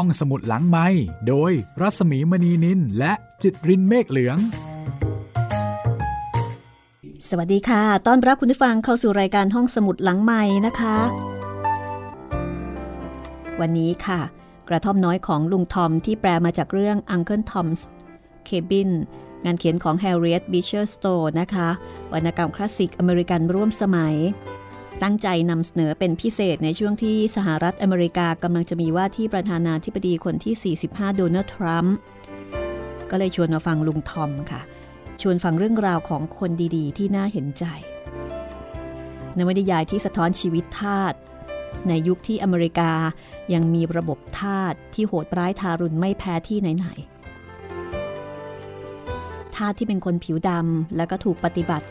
[0.00, 0.86] ห้องสมุดหลังไม้
[1.28, 4.38] โดยรัสมีมณีนินและจิตรินเมฆเหลือง
[7.28, 10.96] สวัสดีค่ะ ต้อนรับคุณผู้ฟังเข้าสู่รายการห้องสมุดหลังไม้นะคะ
[13.60, 14.20] วันนี้ค่ะ
[14.68, 17.82] กระท่อมน้อยของลุงทอมที่แปลมาจากเรื่อง Uncle Tom's
[18.48, 18.90] Cabin
[19.44, 21.68] งานเขียนของ Harriet Beecher Stowe นะคะ
[22.12, 24.16] วรรณกรรมคลาสสิกอเมริกันร่วมสมัย
[25.02, 31.96] ตั้งใจนำเสนอเป็นพิเศษในช่วงที่สหรัฐอเมริกากำลังจะมีว่าที่ประธานาธิบดีคนที่ 45 โดนัลด์ทรัมป์
[33.10, 34.60] ก็เลยชวนมาฟังลุงทอมค่ะ
[35.22, 37.64] ชวนฟังเรื่องราวของคนดีๆ ที่น่าเห็นใจ
[39.38, 41.14] นวนิยายที่สะท้อนชีวิตทาส
[41.88, 42.92] ในยุคที่อเมริกา
[43.54, 51.86] ยังมีระบบทาสที่โหดร้ายทารุณไม่แพ้ที่ไหนๆทาสที่เป็นคนผิวดำและก็ถูกปฏิบัติ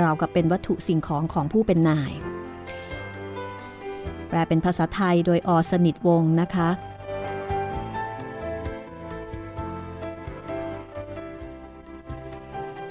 [0.00, 2.12] ราวกับเป็นวัตถุสิ่งของของผู้เป็นนาย
[4.28, 6.68] แปลเป็นภาษาไทยโดยอสนิทวงนะคะ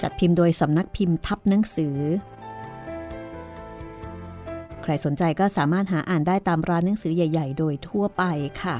[0.02, 1.96] จัดพิมพ์โดยสำนักพิมพ์ทับหนังสือ
[4.82, 8.22] ใครสนใจก็สามารถหาอ่านได้ตามร้านหนังสือใหญ่ ๆ โดยทั่วไป
[8.62, 8.76] ค่ะ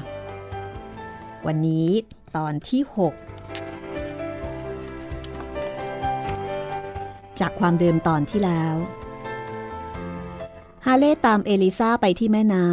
[1.45, 1.87] วันนี้
[2.37, 2.99] ตอนที่ 6
[7.39, 8.75] จากความเดิมตอนที่แล้ว
[10.85, 12.67] ฮาเล่ตามเอลิซาไปที่แม่น้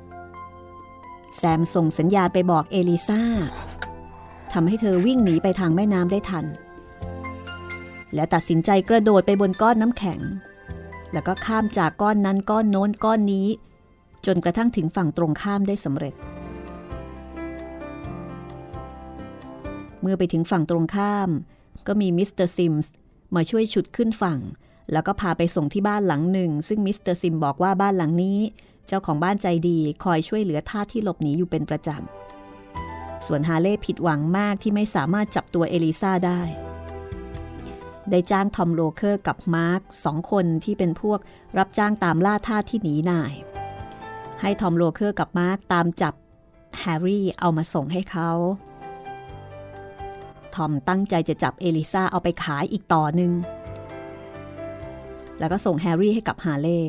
[0.00, 3.20] ำแซมส่งสัญญาณไปบอกเอลิซา
[4.52, 6.46] ทำให้เธอวิ่งหนีไปทางแม่น้ำได้ทัน
[8.14, 10.20] และตัดสินใจกระโดดไปบนก้อนน้ำแข็ง
[11.12, 13.48] แล้วก็ข้ามจากก้อนนั้นก้อนโน้นก้อนนี้
[14.26, 16.14] จนกระทั่งถึงฝั่งตรงข้ามได้สำเร็จ
[20.00, 21.28] เมื่อไปถึงฝั่งตรงข้าม
[21.86, 22.92] ก็มีมิสเตอร์ซิมส์
[23.34, 24.38] มาช่วยฉุดขึ้นฝั่ง
[24.92, 28.38] แล้วก็พาไปส่งที่บ้านหลังหนึ่ง ซึ่งมิสเตอร์ซิมบอกว่าบ้านหลังนี้
[28.86, 36.40] เจ้าของบ้านใจดีคอยช่วยเหลือทาสที่หลบหนีอยู่เป็นประจำ ส่วนฮาเล่ผิดหวังมากที่ไม่สามารถจับตัวเอลิซาได้
[38.10, 41.20] ได้จ้างทอมโลเคอร์กับมาร์คสองคนที่เป็นพวก
[41.58, 43.32] รับจ้างตามล่าทาสที่หนีนาย
[44.40, 46.14] ให้ทอมโลเคอร์กับมาร์คตามจับ
[46.78, 48.30] แฮร์รี่เอามาส่งให้เขา
[50.54, 53.32] ทอมตั้งใจจะจับเอลิซาเอาไปขายอีกต่อหนึ่ง
[55.38, 56.82] แล้วก็ส่งแฮร์รี่ให้กับฮาเล่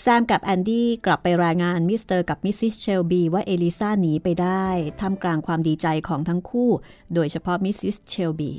[0.00, 4.66] แซมกับแอนดี้กลับไปรายงานมิสเตอร์กับมิสซิสเชลบีว่าเอลิซาหนีไปได้
[5.00, 6.70] ท่ามกลางความดีใจของทั้งคู่
[7.14, 8.52] โดยเฉพาะมิสซิสเชลบี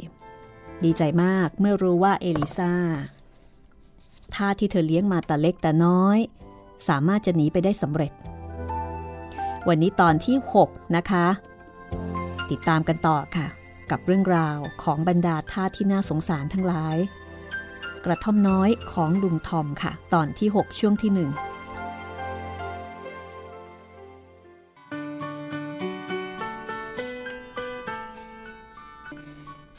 [0.84, 2.74] ดีใจมากเมื่อรู้ว่าเอลิซา
[4.36, 6.18] ทาสที่เธอเลี้ยงมาแต่เล็กแต่น้อย
[6.88, 8.12] สามารถจะหนีไปได้สำเร็จ
[9.68, 10.38] วันนี้ตอนที่
[10.68, 11.28] 6 นะคะ
[12.50, 13.48] ติดตามกันต่อค่ะ
[13.92, 16.98] กับเรื่องราวของบรรดาท่าที่น่าสงสารทั้งหลาย
[18.06, 21.32] กระท่อมน้อยของลุงทอมค่ะ ตอนที่ 6 ช่วงที่หนึ่ง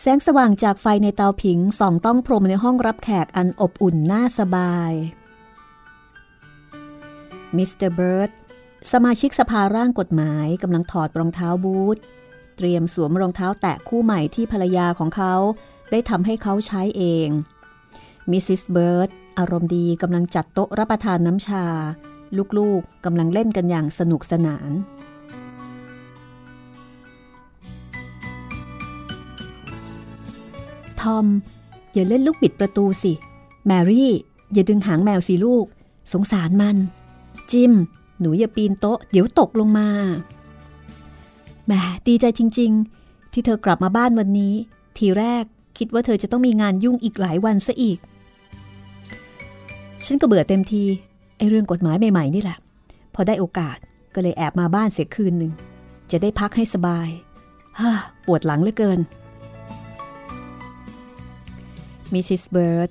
[0.01, 4.93] แสงสว่างจากไฟในเตาผิงส่องต้องพรมในห้องรับแขกอันอบอุ่นน่าสบาย
[7.57, 8.31] มิสเตอร์เบิร์ด
[8.93, 11.99] สมาชิกสภาร่างกฎหมายกำลังถอดรองเท้าบูท
[12.57, 15.35] เตรียมสวมรองเท้าแตะคู่ใหม่ที่ภรรยาของเขา
[15.91, 17.29] ได้ทำให้เขาใช้เอง
[18.31, 21.65] มิสซิสเบิร์ดอารมณ์ดีกำลังจัดโต๊ะรับประทานน้ำชา
[22.59, 24.71] ลูกๆกำลังเล่นกันอย่างสนุกสนาน
[31.01, 31.27] ทอม
[31.93, 33.13] อย่าเล่นลูกบิดประตูสิ
[33.67, 34.13] แมรี่
[34.53, 35.67] อย่าดึงหางแมวสิลูก
[36.13, 36.77] สงสารมัน
[37.53, 37.73] จิม
[38.21, 39.89] หนูอย่าปีนโต๊ะ เดี๋ยวตกลงมา
[41.67, 41.73] แหม
[42.07, 42.73] ดีใจจริง
[43.03, 44.55] ๆ ที่เธอกลับมาบ้านวันนี้
[44.99, 45.45] ทีแรก
[45.79, 47.99] คิดว่าเธอจะต้องมีงานยุ่งอีกหลายวันซะอีก
[50.05, 50.83] ฉันก็เบื่อเต็มที
[51.37, 52.59] ไอเรื่องกฎหมายใหม่ๆนี่แหละ
[53.15, 53.77] พอได้โอกาส
[54.15, 55.53] ก็เลยแอบมาบ้านเสียคืนหนึ่ง
[56.11, 57.09] จะได้พักให้สบาย
[57.81, 57.91] ฮ่า
[58.27, 59.01] ปวดหลังเหลือเกิน
[62.13, 62.91] มิสซิสเบิร์ด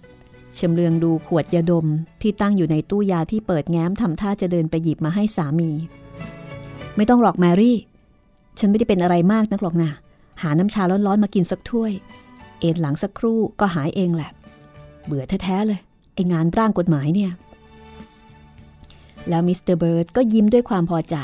[0.55, 1.88] ชำเลืองดูขวดยาดม
[2.21, 5.72] ที่ตั้งอยู่ในตู้ยาที่เปิดแง้มทำท่าจะเดินไปหยิบมาให้สามี
[6.96, 7.78] ไม่ต้องหรอกแมรี่
[8.59, 9.91] ฉันไม่ได้เป็นอะไรมากนักหรอกนะ
[10.41, 11.91] หาน้ำชาร้อนๆมากินสักถ้วย
[12.59, 14.31] เอนหลังสักครู่ก็หายเองแหละ
[15.05, 15.79] เบื่อแท้ๆเลย
[16.16, 17.32] ไอ้งานร่างกฎหมายเนี่ย
[19.29, 21.17] แล้วมิสเตอร์เบิร์ดก็ยิ้มด้วยความพอใจ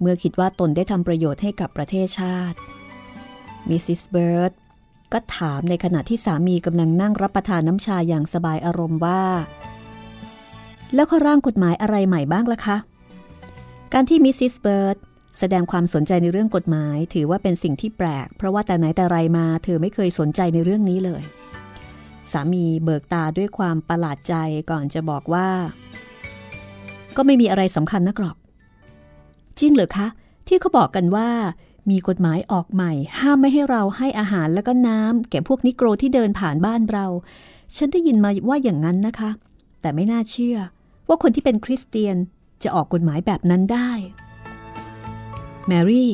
[0.00, 2.58] เมื่อคิดว่าตนได้ทำประโยชน์ให้กับประเทศชาติ
[3.68, 4.52] มิสซิสเบิร์ด
[5.12, 9.22] ก็ถามในขณะที่สามีกำลังนั่งรับประทานน้ำชาอย่างสบายอารมณ์ว่า
[10.94, 12.76] แล้วเขาร่างกฎหมายอะไรใหม่บ้างล่ะคะ
[13.92, 14.96] การที่มิสซิสเบิร์ด
[15.38, 21.22] แสดงความสนใจในเรื่องกฎหมาย ถือว่าเป็นสิ่งที่แปลก เพราะว่าแต่ไหนแต่ไรมา เธอไม่เคยสนใจในเรื่องนี้เลย
[22.32, 24.34] สามีเบิกตาด้วยความประหลาดใจ
[24.70, 25.48] ก่อนจะบอกว่า
[27.16, 28.36] ก็ไม่มีอะไรสำคัญนักหรอก
[29.58, 30.06] จริงเหรอคะ
[30.46, 31.28] ที่เขาบอกกันว่า
[31.90, 37.06] มีกฎหมายออกใหม่ ห้ามไม่ให้เราให้อาหารแล้วก็น้ำแก่พวกนิโกรที่เดินผ่านบ้านเรา
[37.76, 39.30] ฉันได้ยินมาว่าอย่างนั้นนะคะ
[39.80, 40.58] แต่ไม่น่าเชื่อ
[41.08, 42.16] ว่าคนที่เป็นคริสเตียน
[42.62, 43.90] จะออกกฎหมายแบบนั้นได้
[45.66, 46.10] แมรี่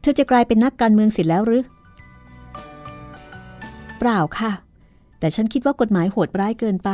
[0.00, 1.64] เธอจะกลายเป็นนักการเมืองเสร็จแล้วหรือ
[3.98, 4.52] เปล่าค่ะ
[5.18, 6.90] แต่ฉันคิดว่ากฎหมายโหดร้ายเกินไป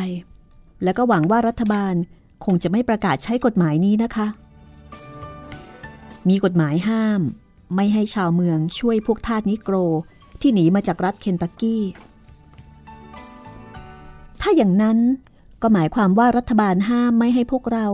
[0.83, 1.95] แล้วก็หวังว่ารัฐบาล
[2.45, 4.27] คงจะไม่ประกาศใช้กฎหมายนี้นะคะ
[6.29, 7.21] มีกฎหมายห้าม
[7.75, 9.77] ไม่ให้ชาวเมืองช่วยพวกทาสนิโกร
[10.41, 11.83] ที่หนีมาจากรัฐเคนตักกี้
[14.41, 14.99] ถ้าอย่างนั้น
[15.63, 17.87] ก็หมายความว่ารัฐบาลห้ามไม่ให้พวกเรา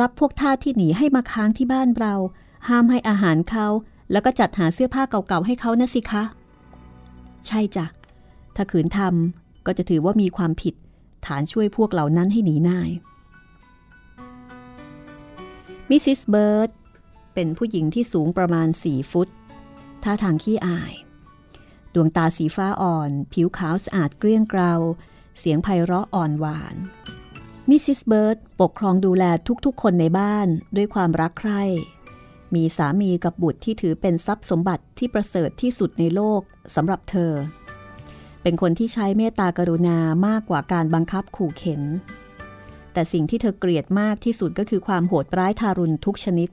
[0.00, 2.14] รับพวกทาสที่หนีให้มาค้างที่บ้านเรา
[2.68, 3.66] ห้ามให้อาหารเขา
[4.12, 6.22] แล้วก็จัดหาเสื้อผ้าเก่าๆให้เขานะสิคะ
[7.46, 7.86] ใช่จ้ะ
[8.56, 10.74] ถ้าขืนทำ ก็จะถือว่ามีความผิด
[11.26, 12.90] ฐานช่วยพวกเหล่านั้นให้หนีนาย
[15.90, 16.70] มิสซิสเบิร์ด
[17.34, 19.28] เป็นผู้หญิงที่สูงประมาณ 4 ฟุต
[20.02, 20.92] ท่าทางขี้อาย
[21.94, 24.72] ดวงตาสีฟ้าอ่อน ผิวขาวสะอาดเกลี้ยงเกลา
[25.38, 26.76] เสียงไพเราะอ่อนหวาน
[27.68, 29.24] มิสซิสเบิร์ดปกครองดูแล
[29.64, 31.62] ทุกๆ คนในบ้านด้วยความรักใคร่
[32.54, 36.40] มีสามีกับบุตรที่ถือเป็นทรัพย์สมบัติที่ประเสริฐที่สุดในโลก
[36.74, 41.82] สำหรับเธอเเป็นคนที่ใช้เมตตากรุณามากกว่าการบังคับขู่เข็น
[42.92, 46.48] แต่สิ่งที่เธอเกลียดมากที่สุดก็คือความโหดร้ายทารุณทุกชนิด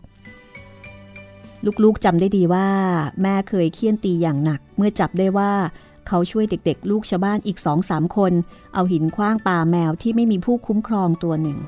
[1.84, 2.68] ลูกๆจำได้ดีว่า
[3.22, 5.54] แม่เคยเคี่ยนตีอย่างหนัก เมื่อจับได้ว่า
[6.08, 8.34] เขาช่วยเด็กๆ ลูกชาวบ้านอีกสองสามคน
[8.74, 11.60] เอาหินคว้างปาแมวที่ไม่มีผู้คุ้มครองตัวหนึ่ง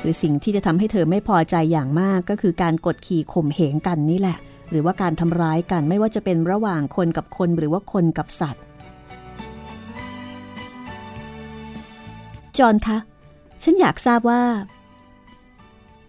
[0.00, 4.38] คือสิ่งที่จะทำให้เธอไม่พอใจอย่างมากก็คือการกดขี่ข่มเหงกันนี่แหละ
[4.70, 8.64] หรือว่าการทำร้ายกันไม่ว่าจะเป็นระหว่างคนกับคนหรือว่าคนกับสัตว์
[12.58, 12.98] จอนคะ
[13.62, 14.42] ฉันอยากทราบว่า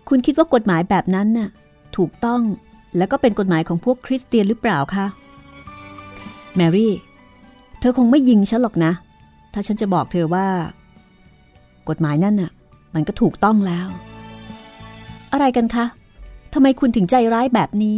[0.10, 1.50] คุณคิดว่ากฎหมายแบบนั้นน่ะ
[1.98, 2.42] ถูกต้อง
[2.98, 5.06] และก็เป็นกฎหมายของพวกคริสเตียนหรือเปล่าคะ
[6.56, 6.94] แมรี่
[7.80, 8.92] เธอคงไม่ยิงฉันหรอกนะ
[9.54, 10.48] ถ้าฉันจะบอกเธอว่า
[11.90, 12.52] กฎหมายนั่นน่ะ
[12.96, 13.88] มันก็ถูกต้องแล้ว
[15.34, 15.86] อะไรกันคะ
[16.54, 17.98] ทำไมคุณถึงใจร้ายแบบนี้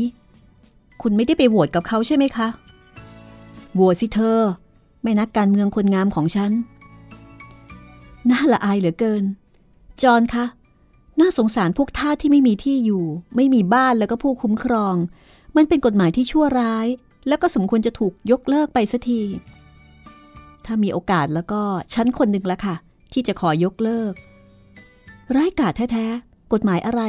[1.01, 2.47] คุณไม่ได้ไปโหวตกับเขาใช่ไหมคะ
[3.73, 4.39] โหวตสิเธอ
[5.01, 6.51] ไม่นักการเมืองคนงามของฉัน
[8.29, 9.23] น่าละอายเหลือเกิน
[10.03, 10.45] จอนคะ
[11.19, 13.05] น่าสงสารพวกทาสที่ไม่มีที่อยู่
[13.35, 14.95] ไม่มีบ้านแล้วก็ผู้คุ้มครอง
[15.55, 16.87] มันเป็นกฎหมายที่ชั่วร้าย
[17.27, 19.21] แล้วก็สมควรจะถูกยกเลิกไปสักที
[20.65, 21.61] ถ้ามีโอกาสแล้วก็
[21.93, 22.75] ฉันคนหนึ่งละค่ะ
[23.13, 24.13] ที่จะขอยกเลิก
[25.35, 27.01] ร้ายกาจแท้ๆ กฎหมายอะไร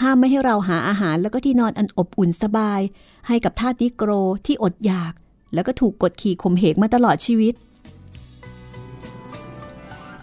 [0.00, 2.80] ห้ามไม่ให้เราหาอาหารแล้วก็ที่นอนอันอบอุ่นสบาย
[3.28, 4.10] ให้กับทาสนิโกร
[4.46, 5.12] ที่อดอยาก
[5.54, 7.54] แล้วก็ถูกกดขี่ข่มเหงมาตลอดชีวิต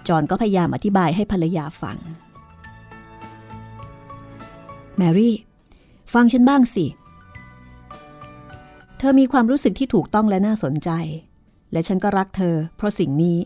[0.08, 1.98] จอนก็พยายามอธิบายให้ภรรยาฟัง
[4.98, 5.36] แมรี่
[6.14, 6.86] ฟังฉันบ้างสิ
[8.98, 10.90] เธอมีความรู้สึกที่ถูกต้องและน่าสนใจ
[11.72, 13.38] และฉันก็รักเธอ เพราะสิ่งนี้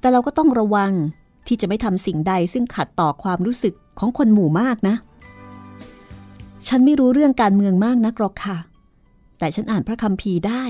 [0.00, 0.92] แต่เราก็ต้องระวัง
[1.46, 4.96] ที่จะไม่ทำสิ่งใดซึ่งขัดต่อความรู้สึกของคนหมู่มากนะ
[6.66, 8.58] ฉันไม่รู้เรื่องการเมืองมากนักหรอกค่ะ
[9.38, 10.64] แต่ฉันอ่านพระคัมภีร์ได้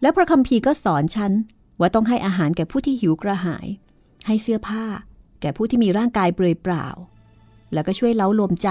[0.00, 1.32] และพระคัมภีร์ก็สอนฉัน
[1.80, 3.66] ว่าต้องให้อาหารแก่ผู้ที่หิวกระหาย
[4.26, 4.84] ให้เสื้อผ้า
[5.40, 6.86] แก่ผู้ที่มีร่างกายเปลือยเปล่า
[7.72, 8.68] แล้วก็ช่วยเล้าลมใจ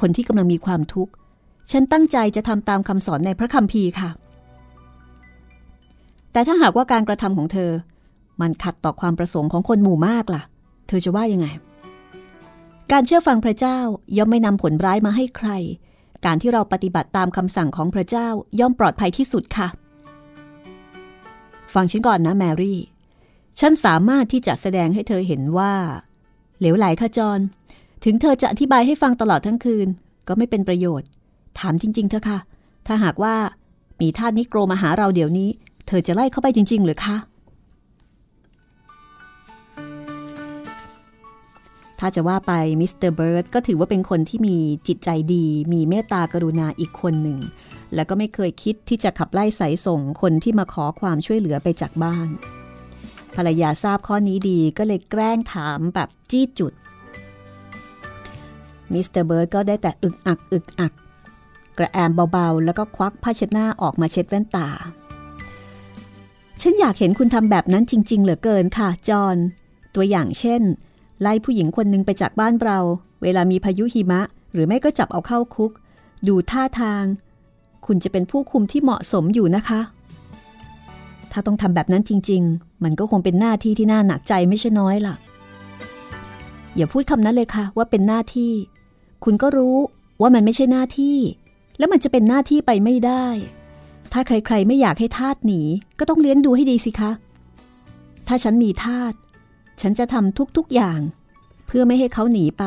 [0.00, 1.12] คนที่กำลังมีความทุกข์
[1.70, 4.10] ฉันตั้งใจจะทำตามคำสอนในพระคัมภีร์ค่ะ
[6.32, 7.70] แต่ถ้าหากว่าการกระทำของเธอ
[8.40, 10.42] มันขัดต่อความประสงค์ของคนหมู่มากล่ะ
[10.88, 11.46] เธอจะว่ายังไง
[12.92, 13.78] การเชื่อฟังพระเจ้า
[14.16, 15.50] ย่อมไม่นำผลร้ายมาให้ใคร
[16.24, 18.28] การที่เราปฏิบัติตามคำสั่งของพระเจ้า
[18.60, 19.68] ย่อมปลอดภัยที่สุดค่ะ
[21.74, 22.80] ฟังฉันก่อนนะแมรี่
[23.60, 25.72] ฉันสามารถที่จะแสดงให้เธอเห็นว่า
[26.58, 27.38] เหลวไหลค่ะจอห์น
[28.04, 29.88] ถึงเธอจะอธิบายให้ฟังตลอดทั้งคืน
[30.28, 31.08] ก็ไม่เป็นประโยชน์
[31.58, 32.38] ถามจริง ๆ เถอะค่ะ
[32.86, 33.34] ถ้าหากว่า
[34.00, 35.48] มีทาสนิโกรมาหาเราเดี๋ยวนี้
[35.86, 37.16] เธอจะไล่เขาไปจริง ๆ หรือคะ
[42.00, 44.56] ถ้าจะว่าไปมิสเตอร์เบิร์ดก็ถือว่าเป็นคนที่มี
[44.88, 47.38] จิตใจดี มีเมตตากรุณาอีกคนหนึ่ง
[47.94, 52.28] และก็ไม่เคยคิดที่จะขับไล่ไสส่งคนที่มาขอความช่วยเหลือไปจากบ้าน
[53.34, 56.72] ภรรยาทราบข้อนี้ดีก็เลยแกล้งถามแบบจี้จุด
[58.92, 60.92] มิสเตอร์เบิร์ดก็ได้แต่อึกอักอึกอัก
[61.78, 64.68] กระแอมเบาๆ แล้วก็ควักผ้าเช็ดหน้าออกมาเช็ดแว่นตา
[66.62, 69.36] ฉันอยากเห็นคุณทำแบบนั้นจริง ๆ เหลือเกินค่ะจอห์น
[69.94, 70.62] ตัวอย่างเช่น
[71.20, 72.78] ไล่ผู้หญิงคนหนึ่งไปจากบ้านเรา
[73.22, 74.20] เวลามีพายุหิมะ
[74.52, 75.72] หรือไม่ก็จับเอาเข้าคุก
[76.28, 77.04] ดูท่าทาง
[77.86, 79.80] คุณจะเป็นผู้คุมที่เหมาะสมอยู่นะคะ
[81.32, 85.14] ถ้าต้องทำแบบนั้นจริง ๆ มันก็คงเป็นหน้าที่ที่น่าหนักใจไม่ใช่น้อยล่ะ
[86.76, 88.52] อย่าพูดคำนั้นเลยค่ะ ว่าเป็นหน้าที่
[89.24, 89.76] คุณก็รู้
[90.20, 91.18] ว่ามันไม่ใช่หน้าที่
[91.78, 93.26] แล้วมันจะเป็นหน้าที่ไปไม่ได้
[94.12, 95.60] ถ้าใครๆไม่อยากให้ทาตหนี
[95.98, 97.10] ก็ต้องเลี้ยงดูให้ดีสิคะ
[98.26, 99.12] ถ้าฉันมีทาต
[99.80, 101.00] ฉันจะทำทุกๆอย่าง
[101.66, 102.64] เพื่อไม่ให้เขาหนีไป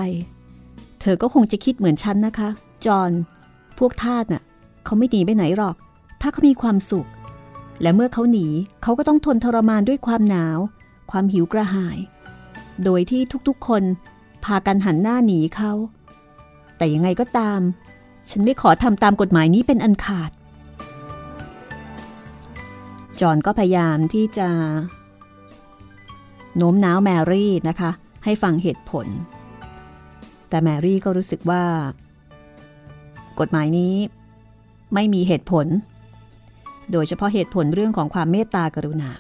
[1.02, 2.50] เธอก็คงจะคิดเหมือนฉันนะคะ
[2.86, 3.12] จอห์น
[3.78, 4.44] พวกทาตน่ะ
[4.86, 5.76] เขาไม่หนีไปไหนหรอก
[6.22, 7.08] ถ้าเขามีความสุข
[7.82, 8.48] และเมื่อเขาหนี
[8.84, 10.58] เขาก็ต้องทนทรมานด้วยความหนาว
[11.12, 11.98] ความหิวกระหาย
[12.84, 13.84] โดยที่ทุกๆคน
[14.46, 15.72] พากันหันหน้าหนีเขา
[16.78, 17.60] แต่ยังไงก็ตาม
[18.30, 20.32] ฉันไม่ขอทำตามกฎหมายนี้เป็นอันขาด
[23.20, 24.48] จอห์นก็พยายามที่จะ
[26.58, 27.92] โน้มน้าวแมรี่นะคะ
[28.24, 29.08] ให้ฟังเหตุผล
[30.50, 31.64] แต่แมรี่ก็รู้สึกว่า
[33.40, 33.94] กฎหมายนี้
[34.94, 35.68] ไม่มีเหตุผล
[36.92, 39.12] โดยเฉพาะเหตุผลเรื่องของความเมตตากรุณา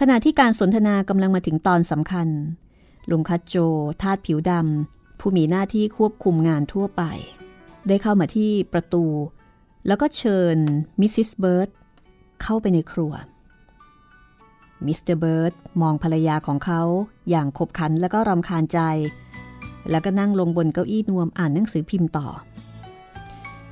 [0.00, 2.28] ขณะที่การสนทนากำลังมาถึงตอนสำคัญ
[3.10, 3.56] ลุงคัตโจ
[4.02, 7.02] ทาสผิวดำผู้มีหน้าที่ควบคุมงานทั่วไป
[7.88, 9.04] ได้เข้ามาที่ประตู
[9.86, 10.56] แล้วก็เชิญ
[11.00, 11.68] มิสซิสเบิร์ด
[12.42, 13.12] เข้าไปในครัว
[14.86, 16.82] มิสเตอร์เบิร์ดมองภรรยาของเขา
[17.30, 18.80] อย่างขบขันและก็รำคาญใจ
[19.90, 22.28] แล้วก็นั่งลงบนเก้าอี้นวมอ่านหนังสือพิมพ์ต่อ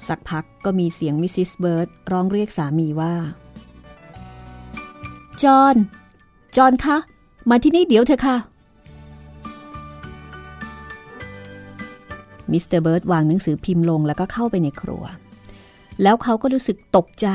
[0.09, 3.14] สักพักก็มีเสียงมิสซิสเบิร์ดร้องเรียกสามีว่า
[5.42, 5.76] จอห์น
[6.57, 6.97] จอห์นคะ
[7.50, 8.37] มาที่นี่เดี๋ยวเถอะค่ะ
[12.52, 15.04] มิสเตอร์เบิร์ดวางหนังสือพิมพ์ลงแล้วก็เข้าไปในครัว
[16.02, 17.28] แล้วเขาก็รู้สึกตกใจ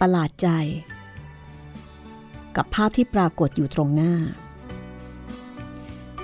[0.00, 0.48] ประหลาดใจ
[2.56, 4.14] กับภาพที่ปรากฏอยู่ตรงหน้า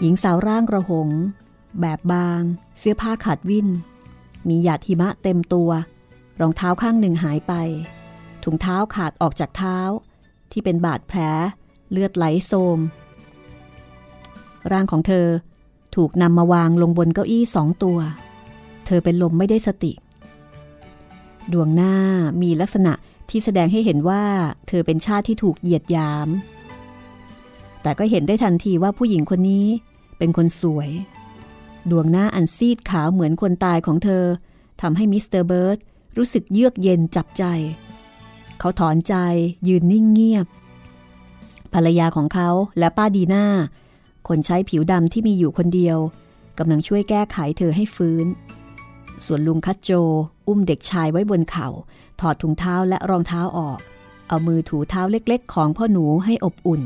[0.00, 1.08] หญิงสาวร่างระหง
[1.80, 2.40] แบบบาง
[2.78, 3.68] เสื้อผ้าขาดวิ่น
[4.48, 5.70] มีหยาดหิมะเต็มตัว
[6.40, 7.52] รองเท้าข้างหนึ่งหายไป
[8.44, 9.78] ถุงเท้าขาดออกจากเท้า
[10.52, 11.20] ที่เป็นบาดแผล
[11.90, 12.78] เลือดไหลโซม
[14.72, 15.26] ร่างของเธอ
[15.96, 17.98] ถูกนำมาวางลงบนเก้าอี้สองตัว
[18.86, 19.92] เธอเป็นลมไม่ได้สติ
[21.52, 21.94] ดวงหน้า
[22.42, 22.92] มีลักษณะ
[23.30, 24.24] ที่แสดงให้เห็นว่า
[24.68, 26.28] เธอเป็นชาติที่ถูกเหยียดยาม
[27.82, 29.66] แต่ก็เห็นได้ทันทีว่าผู้หญิงคนนี้
[30.18, 30.90] เป็นคนสวย
[31.90, 34.24] ดวงหน้าอันซีดขาวเหมือนคนตายของเธอ
[34.80, 35.78] ทำให้มิสเตอร์เบิร์ด
[36.16, 37.44] รู้สึกเยือกเย็นจับใจ
[38.58, 39.14] เขาถอนใจ
[39.68, 40.46] ยืนนิ่งเงียบ
[41.74, 43.46] ภรรยาของเขาและป้าดีนา
[44.28, 45.98] คนใช้ผิวดำที่มีอยู่คนเดียว
[46.58, 48.26] กำลังช่วยแก้ไขเธอให้ฟื้น
[49.24, 49.90] ส่วนลุงคัตโจ
[50.48, 51.68] อุ้มเด็กชายไว้บนเขา่า
[52.20, 53.78] ถอดถุงเท้าและรองเท้าออก
[54.28, 56.82] เอามือถูเท้าเล็กๆ ของพ่อหนูให้อบอุ่น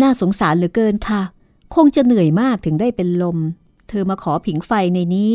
[0.00, 1.22] น่าสงสารเหลือเกินค่ะ
[1.74, 3.38] คงจะเหนื่อยมากถึงได้เป็นลม
[3.88, 5.32] เธอมาขอผิงไฟในนี้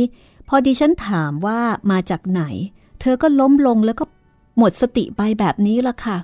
[0.48, 1.60] พอดิฉันถามว่า
[1.92, 2.44] มาจากไหน
[3.02, 4.06] เธอก็ล้มลงแล้วก็
[4.58, 6.18] หมดสติไปแบบนี้ละค่ะ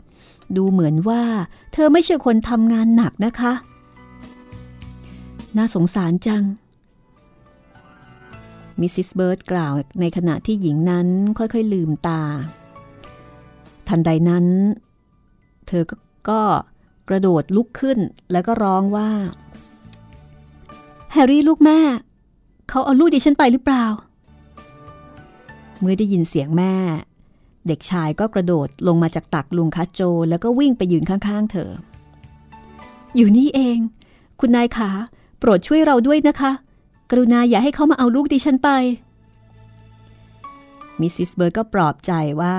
[0.55, 1.21] ดูเหมือนว่า
[1.73, 3.53] เธอไม่ใช่คนทำงานหนักนะคะ
[5.57, 6.43] น่าสงสารจัง
[8.81, 11.07] มิสซิสเบิร์ดกล่าวในขณะที่หญิงนั้น
[11.37, 12.21] ค่อยๆลืมตา
[13.87, 14.45] ทันใดนั้น
[15.67, 15.83] เธอ
[16.29, 16.41] ก็
[17.09, 17.99] กระโดดลุกขึ้น
[18.31, 19.09] แล้วก็ร้องว่า
[21.11, 21.79] แฮร์รี่ลูกแม่
[22.69, 23.85] เขาเอาลูกดิฉันไปหรือเปล่า
[25.79, 26.73] เมื่อได้ยินเสียงแม่
[27.67, 31.71] เด็กชายก็กระโดดลงมาจากตักลุงคัสโจ แล้วก็วิ่งไปยืนข้างๆ เธอ
[33.15, 33.77] อยู่นี่เอง
[34.39, 34.89] คุณนายขา
[35.39, 36.51] โปรดช่วยเราด้วยนะคะ
[37.09, 38.69] กรุณาอย่าให้เขามาเอาลูกดิฉันไป
[40.99, 42.11] มิสซิสเบิร์ดก็ปลอบใจ
[42.41, 42.57] ว่า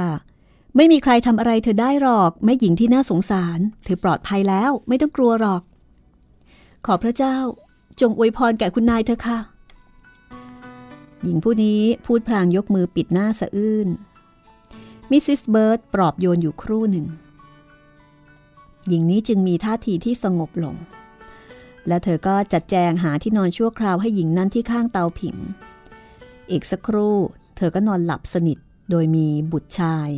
[0.77, 5.63] ไม่มีใครทำอะไรเธอได้หรอกแม่หญิงที่น่าสงสาร เธอปลอดภัยแล้วไม่ต้องกลัวหรอก
[6.87, 7.37] ขอพระเจ้า
[8.01, 9.39] จงอวยพรแก่คุณนายเธอค่ะ
[11.23, 13.89] หญิงผู้นี้พูดพลางยกมือปิดหน้าสะอื้น
[15.11, 17.07] มิสซิสเบิร์ดปลอบโยนอยู่ครู่หนึ่ง
[18.89, 20.75] หญิงนี้จึงมีท่าทีที่สงบลง
[21.89, 25.37] และเธอก็จัดแจงหาที่นอนชั่วคราวให้หญิงนั้นที่ข้างเตาผิง
[26.51, 27.17] อีกสักครู่
[27.57, 28.59] เธอก็นอนหลับสนิท
[28.91, 30.11] โดยมีบุตรชาย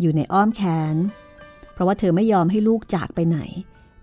[0.00, 0.62] อยู่ในอ้อมแข
[0.94, 0.96] น
[1.72, 3.38] เพราะว่าเธอไม่ยอมให้ลูกจากไปไหน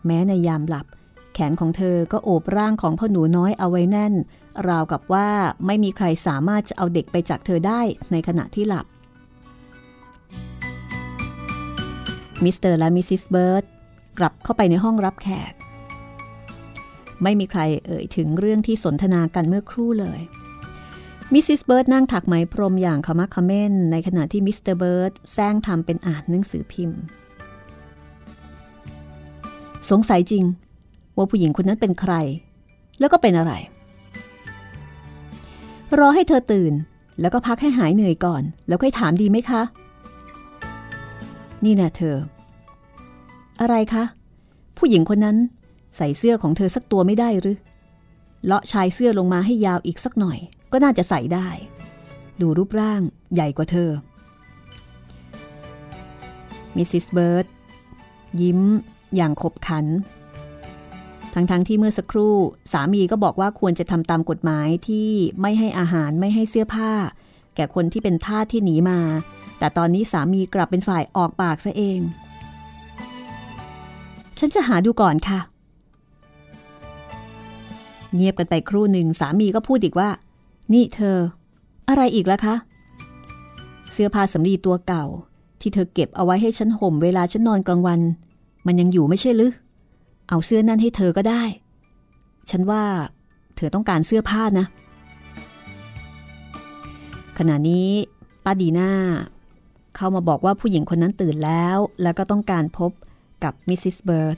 [0.06, 0.86] แม้ในยามหลับ
[1.34, 4.14] แขนของเธอก็โอบร่างของพ่อหนูน้อยเอาไว้แน่น
[4.68, 5.28] ราวกับว่า
[5.66, 8.86] ไม่มีใครสามารถจะเอาเด็กไปจากเธอได้ในขณะที่หลับ
[12.44, 13.64] มิสเตอร์และมิสซิสเบิร์ด
[14.20, 15.54] กลับเข้าไปในห้องรับแขก
[17.24, 20.20] ไม่มีใครเอ่ยถึงเรื่องที่สนทนากันเมื่อครู่เลย
[21.34, 27.00] มิสซิสเบิร์ดนั่งถักไหมพรมอย่างขะมักเขม้น ในขณะที่มิสเตอร์เบิร์ดแสร้งทำเป็นอ่านหนังสือพิมพ์
[29.90, 30.44] สงสัยจริง
[31.16, 32.14] ว่าผู้หญิงคนนั้นเป็นใคร
[33.00, 33.54] แล้วก็เป็นอะไร
[36.00, 36.74] รอให้เธอตื่น
[37.22, 39.62] แล้วก็พักให้หายเหนื่อยก่อน แล้วค่อยถามดีไหมคะ
[41.66, 42.16] นี่นะเธอ
[43.62, 44.04] อะไรคะ
[44.78, 45.38] ผู้หญิงคนนั้น
[45.98, 47.58] ใส่เสื้อของเธอสักตัวไม่ได้หรือ
[48.46, 50.40] เลาะชายเสื้อลงมาให้ยาวอีกสักหน่อย
[50.72, 51.48] ก็น่าจะใส่ได้
[52.42, 53.02] ดูรูปร่าง
[53.34, 53.90] ใหญ่กว่าเธอ
[56.76, 57.46] มิสซิสเบิร์ด
[58.42, 58.60] ยิ้ม
[59.16, 59.86] อย่างขบขัน
[61.34, 62.36] ทั้งๆทที่เมื่อสักครู่
[62.74, 65.10] สามีก็บอกว่าควรจะทำตามกฎหมายที่
[65.42, 66.92] ไม่ให้อาหารไม่ให้เสื้อผ้า
[67.56, 69.00] แก่คนที่เป็นทาสที่หนีมา
[69.60, 72.00] แต่ตอนนี้สามีกลับเป็นฝ่ายออกปากซะเอง
[74.40, 75.40] ฉันจะหาดูก่อนค่ะ
[78.16, 80.10] เงียบกันไปครู่หนึ่งสามีก็พูดอีกว่า
[80.74, 81.18] นี่เธอ
[81.90, 82.56] อะไรอีกล่ะคะ
[83.94, 85.06] เสื้อผ้าสำลีตัวเก่า
[85.62, 88.00] ที่เธอเก็บเอาไว้ให้ฉันห่มเวลาฉันนอนกลางวัน
[88.66, 89.54] มันยังอยู่ไม่ใช่หรือ
[90.30, 91.44] เอาเสื้อนั่นให้เธอก็ได้
[92.50, 92.84] ฉันว่า
[93.56, 94.66] เธอต้องการเสื้อผ้านะ
[97.38, 97.90] ขณะนี้
[98.44, 98.92] ป้าดีน่า
[99.96, 102.92] เข้ามาบอกว่าผู้หญิงคนนั้นตื่นแล้ว แล้วก็ต้องการพบ
[103.44, 104.38] กับมิสซิสเบิร์ด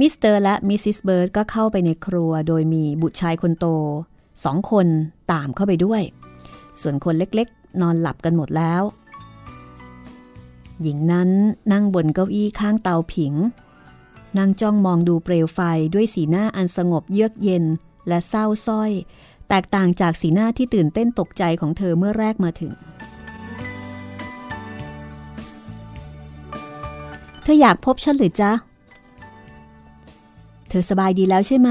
[0.00, 3.66] มิสเตอร์และมิสซิสเบิร์ดก็เข้าไปในครัวโดยมีบุตรชายคนโต
[4.44, 4.86] สองคน
[5.32, 6.02] ตามเข้าไปด้วย
[6.80, 8.82] ส่วนคนเล็กๆ นอนหลับกันหมดแล้ว
[10.82, 11.30] หญิงนั้น
[11.72, 13.34] นั่งบนเก้าอี้ข้างเตาผิง
[14.38, 15.60] นางจ้องมองดูเปลวไฟ
[15.94, 17.64] ด้วยสีหน้าอันสงบเยือกเย็น
[18.08, 18.90] และเศร้าสร้อย
[19.48, 22.72] แตกต่างจากสีหน้าที่ตื่นเต้นตกใจของเธอเมื่อแรกมาถึง
[27.42, 28.52] เธออยากพบฉันหรือจ๊ะ
[30.76, 31.70] ธอสบายดีแล้วใช่ไหม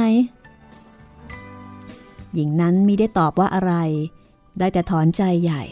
[2.34, 3.74] หญิงนั้นมิได้ตอบว่าอะไร
[4.60, 5.64] ได้แต่ถอนใจใหญ่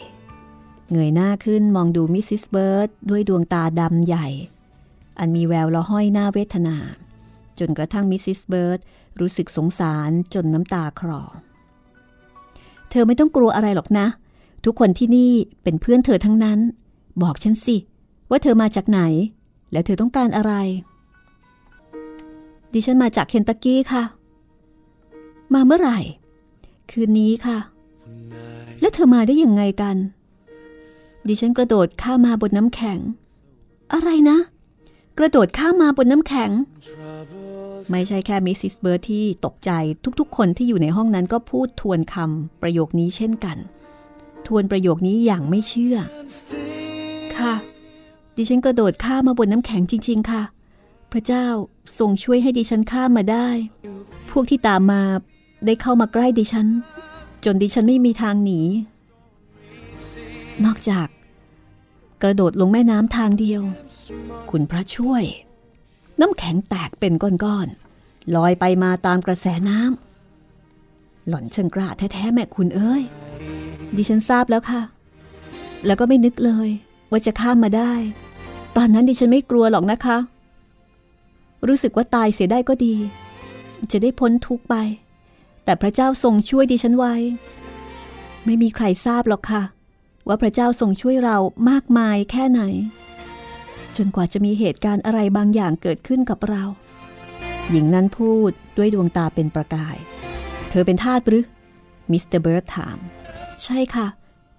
[0.90, 4.26] เงยหน้าขึ้นมองดูมิสซิสเบิร์ดด้วยดวงตาดำใหญ่
[5.18, 6.76] อันมีแววละห้อยน่าเวทนา
[7.58, 8.78] จนกระทั่งมิสซิสเบิร์ด
[9.20, 11.22] รู้สึกสงสารจนน้ำตาคลอ
[12.90, 14.06] เธอไม่ต้องกลัวอะไรหรอกนะ
[14.64, 16.58] ทุกคนที่นี่เป็นเพื่อนเธอทั้งนั้น
[17.22, 17.76] บอกฉันสิ
[18.30, 19.00] ว่าเธอมาจากไหน
[19.72, 20.52] แล้วเธอต้องการอะไร
[22.72, 24.02] ดิฉันมาจากเคนตักกี้ค่ะ
[25.54, 25.98] มาเมื่อไหร่
[26.90, 27.58] คืนนี้ค่ะ
[28.80, 29.96] แล้วเธอมาได้ยังไงกัน
[31.28, 32.98] ดิฉันกระโดดข้ามาบนน้ำแข็ง
[33.92, 34.38] อะไรนะ
[35.18, 36.50] กระโดดข้ามาบนน้ำแข็ง
[37.90, 39.70] ไม่ใช่แค่มิสซิสเบิร์ที่ตกใจ
[40.20, 43.58] ทุกๆ คนที่อยู่ในห้องนั้นก็พูดทวนคำประโยคนี้เช่นกัน
[44.46, 45.96] ทวนประโยคนี้อย่างไม่เชื่อ
[47.36, 47.54] ค่ะ
[48.36, 50.42] ดิฉันกระโดดข้ามาบนน้ำแข็งจริง ๆ ค่ะ
[51.12, 51.46] พระเจ้า
[51.98, 53.48] ทรงช่วยให้ดิฉันข้ามมาได้
[54.30, 55.02] พวกที่ตามมา
[55.66, 56.66] ได้เข้ามาใกล้ดิฉัน
[57.44, 58.60] จนดิฉันไม่มีทางหนี
[60.64, 61.06] นอกจาก
[62.22, 63.62] กระโดดลงแม่น้ำทางเดียว
[64.50, 65.24] คุณพระช่วย
[66.20, 73.02] น้ำแข็งแตกเป็นก้อนๆลอยไปมาตามกระแสน้ำหล่อนช่างกล้าแท้ๆแม่คุณเอ้ย
[73.96, 74.82] ดิฉันทราบแล้วค่ะ
[75.86, 76.68] แล้วก็ไม่นึกเลย
[77.10, 77.92] ว่าจะข้ามมาได้
[78.76, 80.18] ตอนนั้นดิฉันไม่กลัวหรอกนะคะ
[81.68, 82.94] รู้สึกว่าตายเสียได้ก็ดี
[83.90, 84.74] จะได้พ้นทุกไป
[85.64, 87.14] แต่พระเจ้าทรงช่วยดิฉันไว้
[88.44, 89.62] ไม่มีใครทราบหรอกค่ะ
[90.28, 91.36] ว่าพระเจ้าทรงช่วยเรา
[91.70, 92.62] มากมายแค่ไหน
[93.96, 96.64] จนกว่าจะมีเหตุการณ์อะไรบางอย่างเกิดขึ้นกับเรา
[97.70, 99.96] หญิงนั้นพูดด้วยดวงตาเป็นประกาย
[100.70, 101.44] เธอเป็นทาสหรือ
[102.10, 102.98] มิสเตอร์เบิร์ดถาม
[103.64, 104.06] ใช่ค่ะ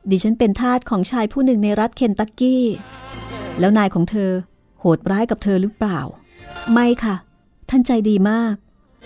[0.09, 2.63] ดิฉันเป็นทาสของชายผู้หนึ่งในรัฐเคนตักกี้
[3.59, 4.31] แล้วนายของเธอ
[4.79, 5.99] โหดร้ายกับเธอหรือเปล่า
[6.71, 7.15] ไม่ค่ะ
[7.69, 8.55] ท่านใจดีมาก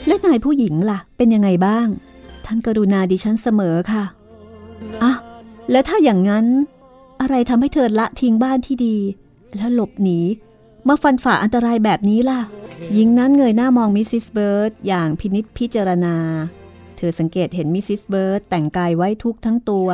[0.08, 1.88] และนายผู้หญิงล่ะ เป็นยังไงบ้าง
[2.46, 4.04] ท่านกรุณาดิฉันเสมอค่ะ
[5.04, 5.14] อะ
[5.72, 6.46] และถ้าอย่างนั้น
[7.22, 8.98] อะไรทำให้เธอละทิ้งบ้านที่ดี
[9.56, 10.20] แล้วหลบหนี
[10.88, 12.42] มาฟันฝ่าอันตรายแบบนี้ล่ะ
[12.94, 16.16] หญิงนั้นเงยหน้ามองมิสซิสเบิร์ดอย่างพินิจพิจารณา
[16.98, 19.88] เธอสังเกตเห็นมิสซิสเบิร์ดแต่งกายไว้ทุกข์ทั้งตัว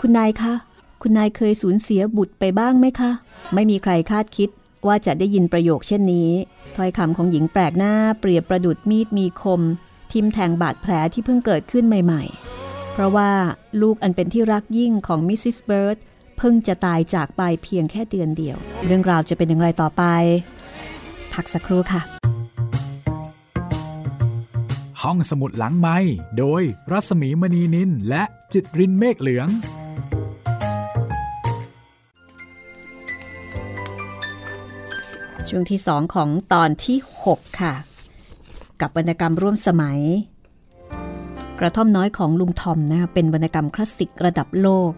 [0.00, 0.54] คุณนายคะ
[1.02, 3.10] คุณนายเคยสูญเสียบุตรไปบ้างไหมคะ
[3.54, 4.50] ไม่มีใครคาดคิด
[4.86, 6.30] ว่าจะได้ยินประโยคเช่นนี้
[6.76, 9.62] ถ้อยคำของหญิงแปลกหน้าเปรียบประดุจมีดมีคม
[10.12, 12.22] ทิมแทงบาดแผลที่เพิ่งเกิดขึ้นใหม่
[12.58, 13.30] ๆ เพราะว่า
[13.80, 15.98] ลูกอันเป็นที่รักยิ่งของมิสซิสเบิร์ด
[16.38, 20.02] เพิ่งจะตายจากไปเพียงแค่เดือนเดียว เรื่องราวจะเป็นอย่างไรต่อไป
[21.32, 22.02] พักสักครู่ค่ะ
[25.02, 25.98] ห้องสมุดหลังไม้
[26.38, 26.62] โดย
[26.92, 29.48] รัสมีมณีนินและจิตรินเมฆเหลือง
[35.48, 36.96] ช่วงที่สองของตอนที่
[37.28, 37.74] 6 ค่ะ
[38.80, 40.00] กับวรรณกรรมร่วมสมัย
[41.58, 44.92] กระท่อมน้อยของลุงทอมนะเป็นวรรณกรรมคลาสสิกระดับโลก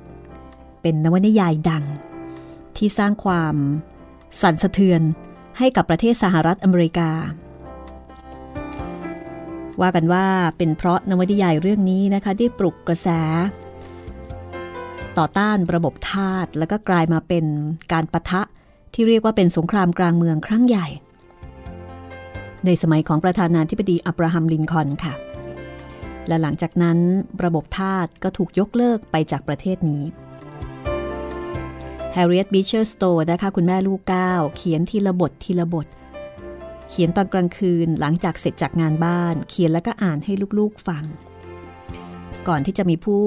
[0.82, 1.84] เป็นนวนิยายดัง
[2.76, 3.54] ที่สร้างความ
[4.40, 5.02] สั่นสะเทือน
[5.58, 7.10] ให้กับประเทศสหรัฐอเมริกา
[9.80, 10.26] ว่ากันว่า
[10.58, 13.08] เป็นเพราะนวนิยายเรื่องนี้นะคะได้ปลุกกระแส
[15.18, 17.44] ต่อต้านระบบทาสแล้วก็กลายมาเป็น
[17.92, 18.42] การประทะ
[18.94, 20.86] ที่เรียกว่าเป็นสงครามกลางเมืองครั้งใหญ่
[22.66, 25.14] ในสมัยของประธานาธิบดีอับราฮัมลินคอนค่ะ
[26.28, 26.98] และหลังจากนั้น
[27.44, 30.02] ระบบทาสก็ถูกยกเลิกไปจากประเทศนี้
[32.16, 35.86] Harriet Beecher Stowe นะคะคุณแม่ลูกเก้าเขียนทีละบททีละบท
[36.88, 41.04] เขียนตอนกลางคืนหลังจากเสร็จจากงานบ้าน เขียนแล้วก็อ่านให้ลูกๆฟัง
[42.48, 43.24] ก่อนที่จะมีผู้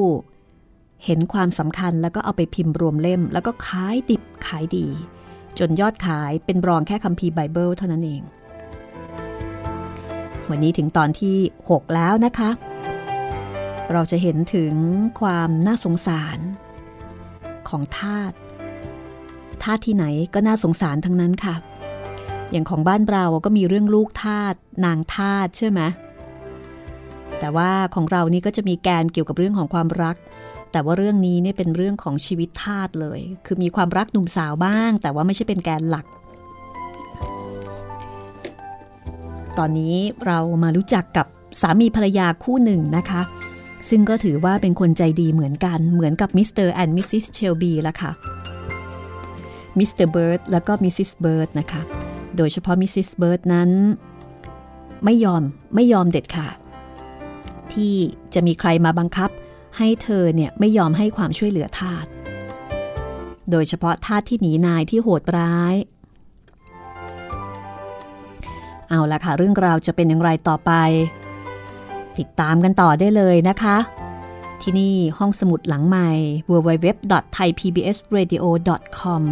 [1.06, 4.88] เห็นความสำคัญแล้วก็เอาไปพิมพ์รวมเล่ม แล้วก็ขายดิบขายดี
[5.60, 8.22] จนยอดขายเป็นรองแค่คัมภีร์ไบเบิลเท่านั้นเอง
[10.50, 11.38] วันนี้ถึงตอนที่
[11.70, 12.50] 6 แล้วนะคะ
[13.92, 14.74] เราจะเห็นถึง
[15.20, 16.39] ความน่าสงสาร
[17.70, 18.34] ของทาส
[19.63, 21.56] ทาสที่ไหนก็น่าสงสารทั้งนั้นค่ะ
[22.52, 24.54] อย่างของบ้านเราก็มีเรื่องลูกทาส
[24.86, 25.82] นางทาสใช่ไหม
[27.39, 30.16] แต่ว่าของเรานี่ก็จะมีแกนเกี่ยวกับเรื่องของความรัก
[30.74, 36.06] แต่ว่าเรื่องนี้เนี่ยเป็นเรื่องของชีวิตทาสเลย คือมีความรักหนุ่มสาวบ้าง แต่ว่าไม่ใช่เป็นแกนหลัก
[39.58, 41.28] ตอนนี้เรามารู้จักกับ
[41.62, 43.22] สามีภรรยาคู่หนึ่งนะคะ
[43.90, 46.67] ซึ่งก็ถือว่าเป็นคนใจดีเหมือนกัน เหมือนกับ Mr.
[46.67, 47.08] and Mrs.
[47.10, 48.12] Shelby ละค่ะ
[49.80, 51.82] มิสเตอร์เบิร์ดแล้วก็มิสซิสเบิร์ดนะคะ
[52.38, 53.70] โดยเฉพาะมิสซิสเบิร์ดนั้น
[55.06, 55.44] ไม่ยอม
[55.76, 56.58] ไม่ยอมเด็ดขาด
[57.74, 57.94] ที่
[58.34, 59.30] จะมีใครมาบังคับ
[59.78, 62.06] ให้เธอเนี่ยไม่ยอมให้ความช่วยเหลือทาส
[63.52, 65.76] โดยเฉพาะทาสที่หนีนายที่โหดร้าย
[68.90, 70.72] เอาละค่ะเรื่องราวจะเป็นอย่างไรต่อไป
[72.18, 73.78] ติดตามกันต่อได้เลยนะคะ
[74.62, 76.10] ที่นี่ห้องสมุดหลังใหม่
[76.52, 79.24] www.thaipbsradio.com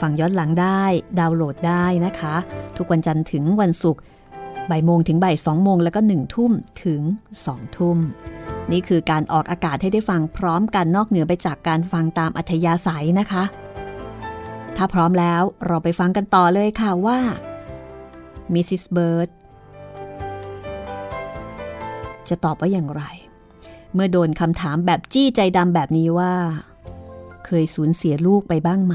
[0.00, 0.82] ฟังย้อนหลังได้
[1.18, 2.34] ดาวน์โหลดได้นะคะ
[2.76, 4.00] ทุกวันจันทร์ถึงวันศุกร์
[4.70, 6.52] บ่ายโมงถึงบ่ายสองโมงแล้วก็หนึ่งทุ่ม
[6.84, 7.00] ถึง
[7.46, 7.98] สองทุ่ม
[8.70, 13.44] นี่คือการออกอากาศให้ได้ฟังพร้อมกันนอกเหนือไปจากการฟังตามอัธยาศัยนะคะ
[14.76, 17.18] ถ้าพร้อมแล้วเราไปฟังกันต่อเลยค่ะว่า
[18.54, 19.28] มิสซิสเบิร์ด
[22.28, 23.02] จะตอบว่าอย่างไร
[23.94, 26.32] เมื่อโดนคำถามแบบจี้ใจดำแบบนี้ว่า
[27.46, 28.94] เคยสูญเสียลูกไปบ้างไหม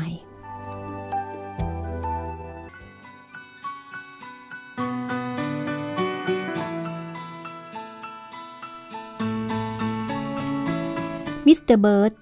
[11.48, 12.14] มิสเตอร์เบิร์ด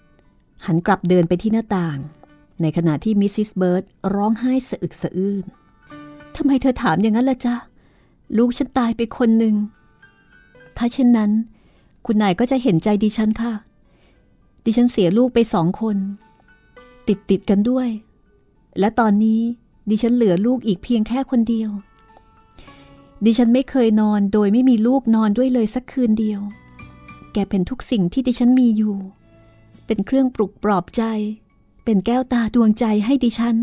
[0.65, 1.97] หันกลับเดินไปที่หน้าต่าง
[2.61, 3.83] ในขณะที่มิสซิสเบิร์ด
[4.15, 5.45] ร้องไห้สะอึกสะอื้น
[6.35, 7.55] ทำไมเธอถามอย่างนั้นล่ะจ๊ะ
[8.37, 9.55] ลูกฉันตายไปคนหนึ่ง
[10.77, 11.31] ถ้าเช่นนั้น
[12.05, 13.53] คุณนายก็จะเห็นใจดิฉันค่ะ
[14.65, 15.97] ดิฉันเสียลูกไปสองคน
[17.07, 17.87] ติดติดกันด้วย
[18.79, 19.41] และตอนนี้
[19.89, 21.69] ดิฉันเหลือลูกอีกเพียงแค่คนเดียว
[23.25, 26.41] ดิฉันไม่เคยนอนโดยไม่มีลูกนอนด้วยเลยสักคืนเดียว
[27.35, 28.95] แกเป็นทุกสิ่งที่ดิฉันมีอยู่
[29.85, 31.03] เป็นเครื่องปลุกปลอบใจ
[31.85, 33.55] เป็นแก้วตาดวงใจให้ดิฉัน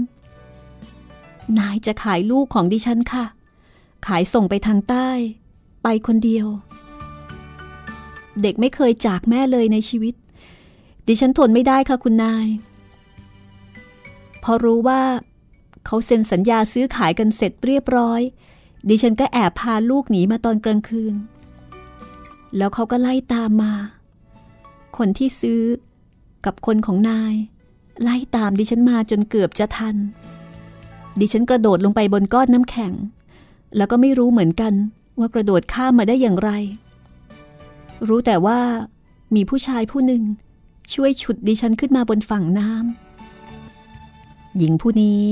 [1.58, 3.24] นายจะขายลูกของดิฉันค่ะ
[4.06, 5.08] ขายส่งไปทางใต้
[5.82, 6.46] ไปคนเดียว
[8.42, 10.14] เด็กไม่เคยจากแม่เลยในชีวิต
[11.08, 12.46] ดิฉันทนไม่ได้ค่ะคุณนาย
[14.42, 15.02] พอรู้ว่า
[15.86, 18.20] เขาเซ็นสัญญาซื้อขายกันเสร็จเรียบร้อย
[18.88, 21.14] ดิฉันก็แอบพาลูกหนีมาตอนกลางคืน
[22.56, 23.72] แล้วเขาก็ไล่ตามมา
[24.98, 25.62] คนที่ซื้อ
[26.44, 27.34] กับคนของนาย
[28.02, 29.96] ไล่ตามดิฉันมาจนเกือบจะทัน
[31.20, 32.92] ดิฉันกระโดดลงไปบนก้อนน้ำแข็ง
[33.76, 34.72] แล้วก็ไม่รู้เหมือนกัน
[35.18, 36.50] ว่ากระโดดข้ามมาได้อย่างไร
[38.08, 38.58] รู้แต่ว่า
[39.34, 40.22] มีผู้ชายผู้หนึ่ง
[40.94, 45.24] ช่วยฉุดดิฉันขึ้นมาบนฝั่งน้ำหญิงผู้นี้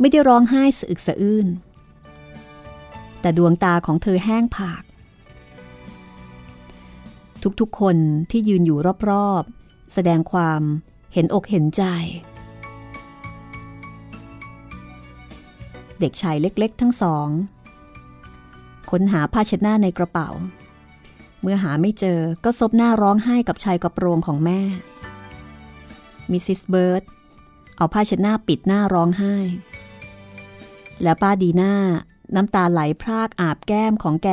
[0.00, 1.46] ไม่ได้ร้องไห้สะอึกสะอื้น
[3.20, 4.82] แต่ดวงตาของเธอแห้งผาก
[7.60, 7.96] ทุกๆ คน
[8.30, 8.78] ที่ยืนอยู่
[9.10, 10.60] รอบๆ แสดงความ
[11.12, 11.84] เห็นอกเห็นใจ
[16.00, 17.28] เด็กชายเล็กๆ ทั้งสอง
[18.90, 20.28] ค้นหาผ้าเช็ดหน้าในกระเป๋า
[21.42, 24.60] เมื่อหาไม่เจอก็ซบหน้าร้องไห้กับชายกระโปรงของแม่
[26.30, 27.02] มิสซิสเบิร์ด
[27.76, 29.36] เอาผ้าเช็ดหน้าปิดหน้าร้องไห้
[31.02, 31.74] และป้าดีน่า
[32.34, 34.30] น้ำตาไหลพรากอาบแก้มของแก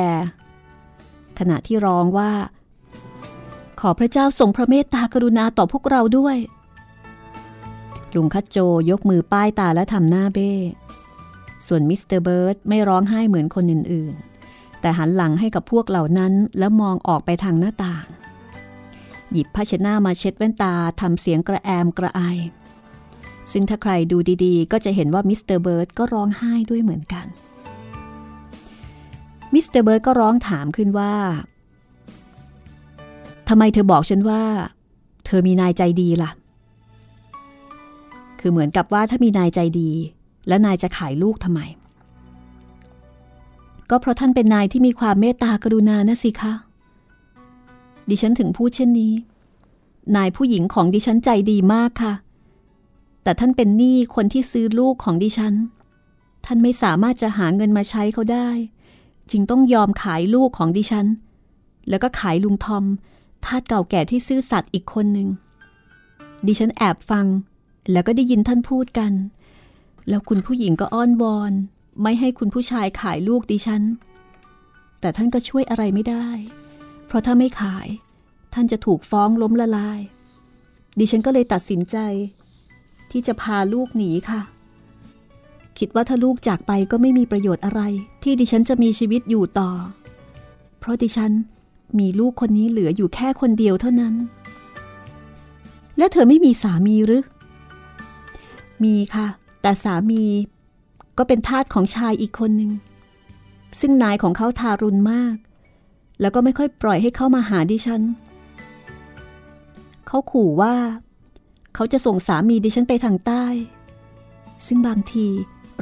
[1.38, 2.30] ขณะที่ร้องว่า
[3.80, 6.36] ขอพระเจ้าทรงพระเมตตากรุณาต่อพวกเราด้วย
[8.14, 8.58] ลุงคัตโจ
[8.90, 10.52] ยกมือป้ายตาและทำหน้าเบ้
[11.66, 18.06] ส่วนมิสเตอร์เบิร์ดไม่ร้องไห้เหมือนคนอื่นๆ แต่หันหลังให้กับพวกเหล่านั้นแล้วมองออกไปทางหน้าต่าง
[19.32, 22.20] หยิบผ้าเช็ดหน้ามาเช็ดแว่นตาทำเสียงกระแอมกระไอ
[23.52, 27.26] ซึ่งถ้าใครดูดีๆ ก็จะเห็นว่ามิสเตอร์เบิร์ดก็ร้องไห้ด้วยเหมือนกัน
[29.54, 31.14] มิสเตอร์เบิร์ดก็ร้องถามขึ้นว่า
[33.52, 34.42] ทำไมเธอบอกฉันว่า
[35.26, 36.30] เธอมีนายใจดีล่ะ
[38.40, 39.90] คือเหมือนกับว่าถ้ามีนายใจดี
[40.48, 41.60] แล้วนายจะขายลูกทำไม
[43.90, 46.52] ก็เพราะท่านเป็นนายที่มีความเมตตากรุณาน่ะสิคะ
[48.08, 49.12] ดิฉันถึงพูดเช่นนี้
[50.16, 52.12] นายผู้หญิงของดิฉันใจดีมากค่ะ
[53.22, 55.54] แต่ท่านเป็นหนี้คนที่ซื้อลูกของดิฉัน
[56.44, 58.48] ท่านไม่สามารถจะหาเงินมาใช้เขาได้
[59.30, 61.06] จึงต้องยอมขายลูกของดิฉัน
[61.88, 62.84] แล้วก็ขายลุงทอม
[63.44, 65.28] ทาสเก่าแก่ที่ซื่อสัตย์อีกคนหนึ่ง
[66.46, 67.26] ดิฉันแอบฟัง
[67.92, 69.12] แล้วก็ได้ยินท่านพูดกัน
[70.08, 71.52] แล้วคุณผู้หญิงก็อ้อนวอน
[72.02, 73.82] ไม่ให้คุณผู้ชายขายลูกดิฉัน
[75.00, 76.26] แต่ท่านก็ช่วยอะไรไม่ได้
[77.06, 77.86] เพราะถ้าไม่ขาย
[78.54, 80.00] ท่านจะถูกฟ้องล้มละลาย
[80.98, 81.96] ดิฉันก็เลยตัดสินใจ
[83.10, 84.40] ที่จะพาลูกหนีค่ะ
[85.78, 87.82] คิดว่าถ้าลูกจากไปก็ไม่มีประโยชน์อะไร
[88.22, 89.70] ที่ดิฉันจะมีชีวิตอยู่ต่อ
[90.78, 91.32] เพราะดิฉัน
[91.98, 94.14] มีลูกคนนี้เหลืออยู่แค่คนเดียวเท่านั้น
[95.98, 97.24] แล้วเธอไม่มีสามีหรือ
[98.84, 99.26] มีค่ะ
[99.62, 100.24] แต่สามี
[101.18, 102.70] ก็เป็นทาสของชายอีกคนหนึ่ง
[103.80, 105.34] ซึ่งนายของเขาทารุณมาก
[106.20, 108.02] แล้วก็ไม่ค่อยปล่อยให้เข้ามาหาดิฉัน
[110.06, 110.74] เขาขู่ว่า
[111.74, 113.44] เขาจะส่งสามีดิฉันไปทางใต้
[114.66, 115.26] ซึ่งบางที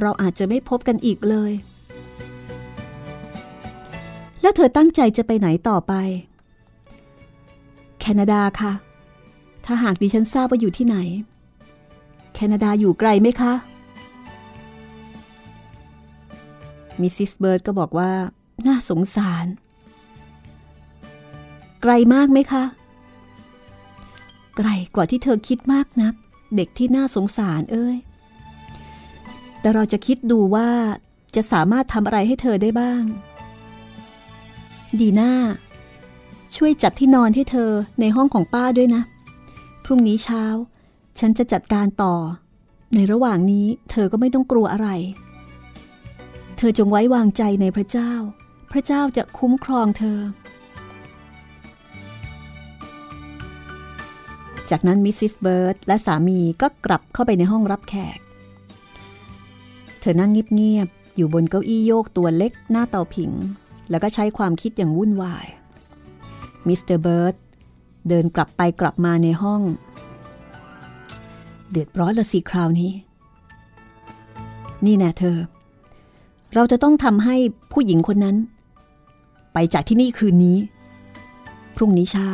[0.01, 1.51] เราอาจจะไม่พบกันอีกเลย
[4.41, 5.93] แล้วเธอตั้งใจจะไปไหนต่อไป
[7.99, 8.73] แคนาดาค่ะ
[9.65, 10.97] ถ้าหากดิฉันทราบว่าอยู่ที่ไหน
[12.33, 13.53] แคนาดาอยู่ไกลไหมคะ
[17.01, 18.11] มิสซิสเบิร์ดก็บอกว่า
[18.67, 19.45] น่าสงสาร
[21.81, 22.63] ไกลมากไหมคะ
[24.57, 26.13] ไกลกว่าที่เธอคิดมากนัก
[26.55, 27.97] เด็กที่น่าสงสารเอ้ย
[29.61, 30.69] แต่เราจะคิดดูว่า
[31.35, 33.03] จะสามารถทำอะไรให้เธอได้บ้าง
[34.99, 35.33] ดีน่า
[36.55, 39.01] ช่วยจัดที่นอนให้เธอในห้องของป้าด้วยนะ
[39.85, 40.43] พรุ่งนี้เช้า
[41.19, 42.15] ฉันจะจัดการต่อ
[42.95, 44.89] ในระหว่างนี้เธอก็ไม่ต้องกลัวอะไร
[46.57, 48.11] เธอจงไว้วางใจในพระเจ้า
[48.71, 50.19] พระเจ้าจะคุ้มครองเธอ
[54.69, 58.19] จากนั้นมิสซิสเบิร์ดและสามีก็กลับเข้าไปในห้องรับแขก
[59.99, 63.31] เธอนั่งเงียบๆอยู่บนเก้าอี้โยกตัวเล็กหน้าเตาผิง
[63.89, 65.47] แล้วก็ใช้ความคิดอย่างวุ่นวาย
[66.67, 67.35] มิสเตอร์เบิร์ด
[68.09, 69.61] เดินกลับไปกลับมาในห้อง
[71.71, 72.91] เดือดร้อนละสิคราวนี้
[74.85, 75.37] นี่แน่เธอ
[76.53, 77.35] เราจะต้องทำให้
[77.71, 78.37] ผู้หญิงคนนั้น
[79.53, 80.57] ไปจากที่นี่คืนนี้
[81.75, 82.27] พรุ่งนี้เช้า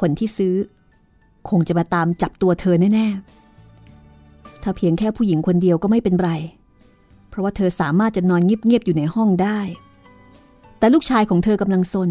[0.00, 0.54] คนที่ซื้อ
[1.48, 3.06] คงจะมาตามจับตัวเธอแน่
[3.84, 6.30] ๆ ถ้าเพียงแค่ผู้หญิงคนเดียวก็ไม่เป็นไร
[7.28, 9.58] เพราะว่าเธอสามารถจะนอนเงียบ ๆ อยู่ในห้องได้
[10.84, 12.10] แต่ลูกชายของเธอกำลังซน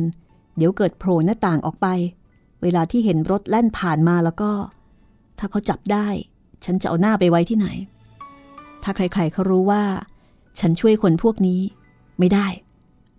[0.57, 1.87] เดี๋ยวเกิดโผล่หน้าต่างออกไป
[2.61, 4.51] เวลาที่เห็นรถแล่นผ่านมาแล้วก็
[5.39, 6.07] ถ้าเขาจับได้
[6.65, 7.67] ฉันจะเอาหน้าไปไว้ที่ไหน
[8.83, 9.83] ถ้าใครๆเขารู้ว่า
[10.59, 11.59] ฉันช่วยคนพวกนี้
[12.19, 12.47] ไม่ได้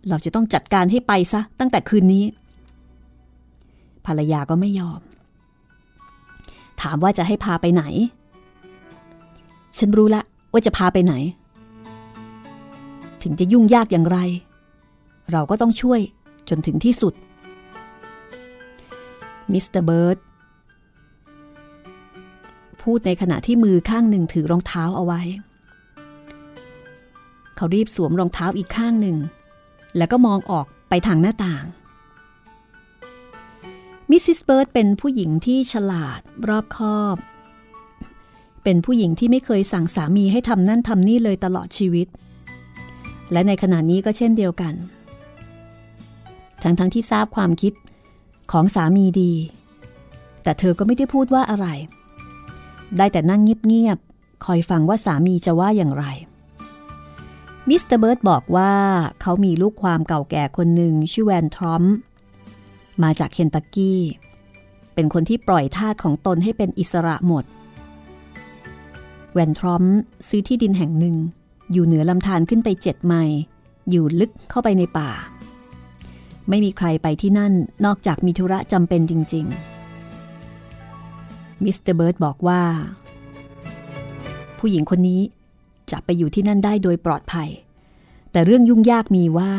[0.09, 2.25] เราจะต้องจัดการให้ไปซะ ตั้งแต่คืนนี้
[4.07, 5.01] ภรรยาก็ไม่ยอม
[6.83, 7.85] ถามว่าจะให้พาไปไหน
[9.79, 11.14] ฉันรู้ละว่าจะพาไปไหน
[13.23, 14.21] ถึงจะยุ่งยากอย่างไร
[15.32, 16.00] เราก็ต้องช่วย
[16.48, 17.14] จนถึงที่สุด
[19.52, 20.18] มิสเตอร์เบิร์ด
[22.82, 25.20] พูดในขณะที่มือข้างหนึ่งถือรองเท้าเอาไว้
[27.56, 29.16] เขารีบสวมรองเท้าอีกข้างหนึ่ง
[29.96, 31.64] แล้วก็มองออกไปทางหน้าต่าง
[34.10, 37.16] มิสซิสเบิร์ดเป็นผู้หญิงที่ฉลาดรอบคอบ
[38.64, 42.06] เป็นผู้หญิงที่ไม่เคยสั่งสามีให้ทำนั่นทำนี่เลยตลอดชีวิต
[43.32, 44.74] และในขณะนี้ก็เช่นเดียวกัน
[46.64, 47.72] ทั้งทั้งที่ทราบความคิด
[48.53, 49.33] ของสามีดี
[50.42, 51.66] แต่เธอก็ไม่ได้พูดว่าอะไร
[52.96, 56.05] ได้แต่นั่งเงียบๆ คอยฟังว่าสามีจะว่าอย่างไร
[57.68, 58.72] มิสเตอร์เบิร์ดบอกว่า
[59.20, 61.85] เขามีลูกความเก่าแก่คนหนึ่งชื่อแวนทรอม
[63.03, 64.00] มาจากเคนตักกี้
[64.94, 67.44] เป็นคนที่ปล่อยทาสของตนให้เป็นอิสระหมด
[69.33, 69.85] แวนทรอม
[70.29, 71.16] ซื้อที่ดินแห่งหนึ่ง
[71.72, 73.38] อยู่เหนือลำธารขึ้นไปเจ็ดไมล์
[73.90, 75.11] อยู่ลึกเข้าไปในป่า
[76.48, 77.52] ไม่มีใครไปที่นั่น
[77.85, 79.46] นอกจากมีธุระจำเป็นจริง
[80.74, 82.62] ๆ มิสเตอร์เบิร์ดบอกว่า
[84.59, 85.20] ผู้หญิงคนนี้
[85.90, 87.48] จะไปอยู่ที่นั่นได้โดยปลอดภัย
[88.33, 89.52] แต่เรื่องยุ่งยากมีว่า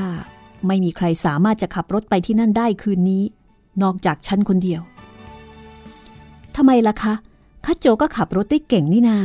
[0.68, 3.24] ไม่มีใครสามารถจะขับรถไปที่นั่นได้คืนนี้
[3.84, 4.82] นอกจากฉันคนเดียว
[6.56, 7.14] ทำไมล่ะคะ
[7.66, 9.18] คัจโจก็ขับรถได้เก่งนี่นา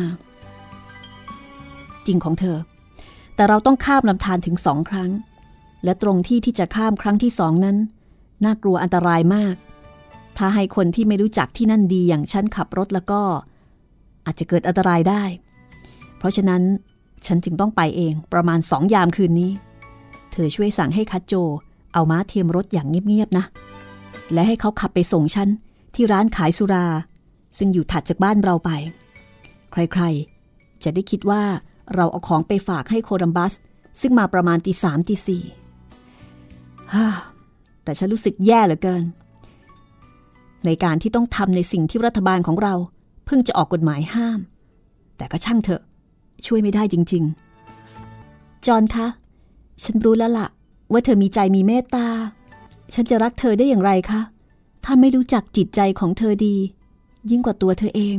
[2.07, 2.57] จริงของเธอ
[3.35, 5.11] แต่เราต้องข้ามลำธารถึงสองครั้ง
[5.85, 7.77] และตรงที่ที่จะข้ามครั้งที่สองนั้น
[8.45, 9.55] น่ากลัวอันตรายมาก
[10.38, 13.21] ถ้าให้คนที่ไม่รู้จักที่นั่นดีอย่างฉันขับรถแล้วก็
[14.27, 15.23] อาจจะเกิดอันตรายได้
[16.19, 16.62] เพราะฉะนั้น
[17.27, 19.51] ฉันจึงต้องไปเองประมาณสองยามคืนนี้
[20.33, 21.35] เธอช่วยสั่งให้คัดโจ
[21.93, 23.45] เอาม้าเทียมรถอย่างเงียบๆนะ
[24.33, 25.49] และให้เขาขับไปส่งฉัน
[25.95, 26.87] ที่ร้านขายสุรา
[27.59, 28.71] ซึ่งอยู่ถัดจากบ้านเราไป
[29.73, 31.43] ใครๆ จะได้คิดว่า
[31.95, 33.53] เราเอาของไปฝากให้โคลัมบัส
[34.01, 35.43] ซึ่งมาประมาณตีสามตีสี่
[37.85, 39.05] แต่ฉันรู้สึกแย่เหลือเกิน
[40.66, 42.74] ในการที่ต้องทำในสิ่งที่รัฐบาลของเรา
[43.26, 44.40] เพิ่งจะออกกฎหมายห้าม
[45.16, 45.83] แต่ก็ช่างเถอะ
[46.46, 47.24] ช่วยไม่ได้จริง
[47.94, 49.07] ๆ จอนคะ
[49.85, 50.48] ฉันรู้แล้วล่ะ
[50.92, 52.07] ว่าเธอมีใจมีเมตตา
[52.94, 54.20] ฉันจะรักเธอได้อย่างไรคะ
[54.85, 56.57] ถ้าไม่รู้จักจิตใจของเธอดี
[57.31, 58.16] ยิ่งกว่าตัวเธอเอง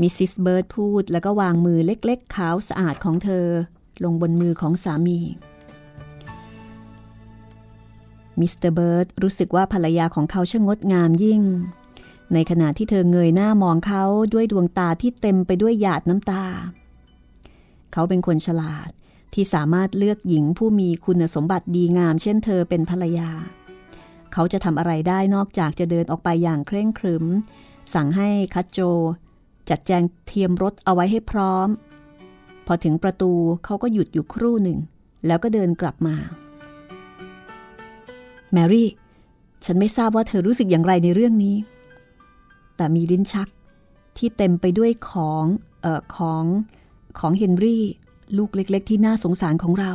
[0.00, 3.46] มิสซิสเบิร์ดพูดแล้วก็วางมือเล็กๆ ขาวสะอาดของเธอ
[4.04, 5.18] ลงบนมือของสามี
[8.40, 11.42] มิสเตอร์เบิร์ดรู้สึกว่าภรรยาของเขาช่างงดงามยิ่ง
[12.32, 16.44] ในขณะที่เธอเงยหน้ามองเขาด้วยดวงตาที่เต็มไปด้วยหยาดน้ำตา
[17.92, 18.90] เขาเป็นคนฉลาด
[19.34, 23.30] ที่สามารถเลือกหญิงผู้มีคุณสมบัติดีงาม เช่นเธอเป็นภรรยา
[24.32, 27.24] เขาจะทำอะไรได้นอกจากจะเดินออกไปอย่างเคร่งครึม
[27.94, 28.80] สั่งให้คัตโจ
[29.68, 31.68] จัดแจงเทียมรถเอาไว้ให้พร้อม
[32.66, 33.32] พอถึงประตู
[33.64, 34.78] เขาก็หยุดอยู่ครู่หนึ่ง
[35.26, 36.16] แล้วก็เดินกลับมา
[38.52, 38.88] แมรี่
[39.64, 41.56] ฉันไม่ทราบว่าเธอรู้สึกอย่างไรในเรื่องนี้
[42.76, 43.48] แต่มีลิ้นชัก
[44.16, 45.44] ที่เต็มไปด้วยของ
[45.82, 46.44] เอ่อของ
[47.18, 47.82] ของเฮนรี่
[48.36, 49.92] ลูกเล็ก ๆ ที่น่าสงสารของเรา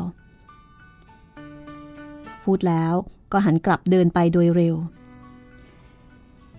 [2.43, 2.93] พูดแล้ว
[3.31, 4.75] ก็หันกลับเดินไปโดยเร็ว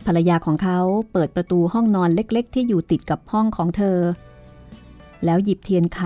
[0.06, 0.78] ภรรยาของเขา
[1.12, 3.98] เปิดประตูห้องนอนเล็ก ๆ ที่อยู่ติดกับห้องของเธอ
[5.24, 6.02] แล้วหยิบเทียนไข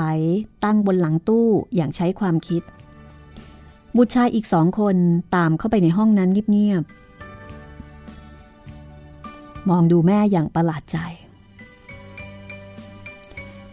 [0.65, 2.63] ตั้งบนหลังตู้อย่างใช้ความคิด
[3.97, 4.97] บุตรชายอีกสองคน
[5.35, 10.99] ตามเข้าไปในห้องนั้นเงียบๆ มองดูแม่อย่างประหลาดใจ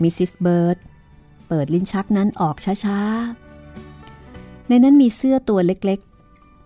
[0.02, 0.78] มิสซิสเบิร์ด
[1.48, 2.56] เปิดลิ้นชักนั้นออก
[2.86, 6.00] ช้าๆ ในนั้นมีเสื้อตัวเล็ก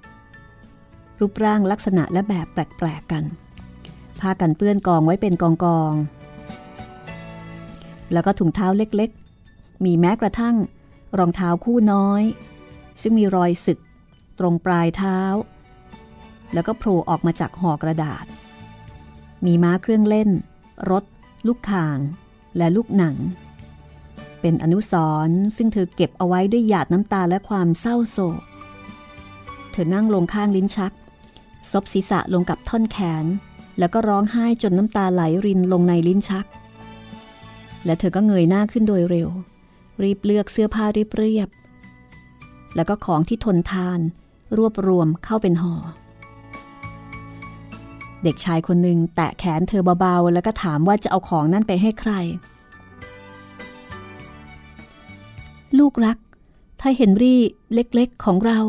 [0.07, 3.23] ๆ รูปร่างลักษณะและแบบแปลกๆกัน
[4.19, 10.55] ผ้ากันเปื้อนกองไว้เป็นกองๆ แล้วก็ถุงเท้าเล็กๆ มีแม้กระทั่ง
[11.17, 12.23] รองเท้าคู่น้อย
[13.01, 13.79] ซึ่งมีรอยสึก
[14.39, 15.19] ตรงปลายเท้า
[16.53, 18.25] แล้วก็โผล่ออกมาจากห่อกระดาษ
[19.45, 20.29] มีม้าเครื่องเล่น
[20.91, 21.03] รถ
[21.47, 21.99] ลูกข่าง
[22.57, 23.15] และลูกหนัง
[24.41, 24.93] เป็นอนุส
[25.27, 28.41] ร์ซึ่งเธอเก็บเอาไว้ด้วยหยาดน้ำตาและความเศร้าโศก
[29.71, 30.93] เธอนั่งลงข้างลิ้นชัก
[31.71, 33.25] ซบศีรษะลงกับท่อนแขน
[33.79, 36.45] แล้วก็ร้องไห้จนน้ำตาไหลรินลงในลิ้นชัก
[37.85, 39.29] และเธอก็เงยหน้าขึ้นโดยเร็ว
[40.03, 41.49] รีบเลือกเสื้อผ้าเรียบ
[42.75, 43.99] แล้วก็ของที่ทนทาน
[44.57, 45.75] รวบรวมเข้าเป็นห่อ
[48.23, 52.11] เด็กชายคนหนึ่งแตะแขนเธอเบาๆ แล้วก็ถามว่าจะเอาของนั่นไปให้ใคร
[55.77, 56.17] ลูกรัก
[56.79, 57.41] ถ้าเฮนรี่
[57.73, 58.59] เล็กๆของเรา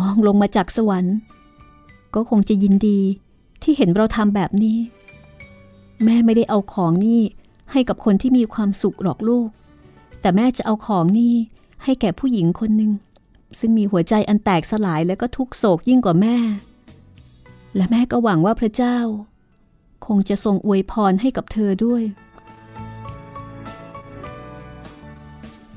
[0.00, 1.16] มองลงมาจากสวรรค์
[2.14, 3.00] ก็คงจะยินดี
[3.62, 4.78] ที่เห็นเราทำแบบนี้
[6.04, 7.22] แม่ไม่ได้เอาของนี่
[7.72, 9.48] ให้กับคนที่มีความสุขหรอกลูก
[10.20, 11.34] แต่แม่จะเอาของนี่
[11.84, 12.92] ให้แก่ผู้หญิงคนหนึ่ง
[13.58, 16.36] ซึ่งมีหัวใจอันแตกสลายและก็ทุกโศกยิ่งกว่าแม่
[17.76, 18.98] และแม่ก็หวังว่าพระเจ้า
[20.06, 22.02] คงจะทรงอวยพรให้กับเธอด้วย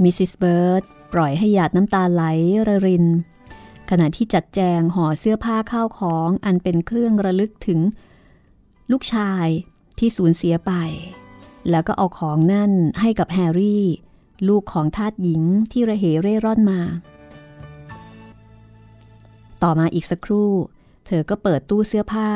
[0.03, 2.23] มิสซิสเบิร์ดปล่อยให้หยาดน้ำตาไหล
[2.67, 3.05] ระริน
[3.89, 7.79] ขณะที่จัดแจงห่อเสื้อผ้าข้าวของอันเป็นเครื่องระลึกถึง
[8.91, 9.47] ลูกชาย
[9.99, 10.71] ที่สูญเสียไป
[11.69, 13.85] แล้วก็เอาของนั่นให้กับแฮร์รี่
[14.47, 16.81] ลูกของทาสหญิงที่ระเหเร่ร่อนมา
[19.63, 20.51] ต่อมาอีกสักครู่
[21.07, 22.29] เธอก็เปิดตู้เสื้อผ้า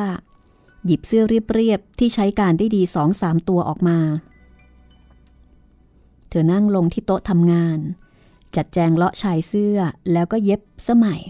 [0.86, 4.00] หยิบเสื้อเรียบๆที่ใช้การได้ดีสองสามตัวออกมา
[6.30, 7.80] เธอนั่งลงที่โต๊ะทำงาน
[8.56, 9.78] จัดแจงเลาะชายเสื้อ
[10.12, 11.22] แล้วก็เย็บสมัย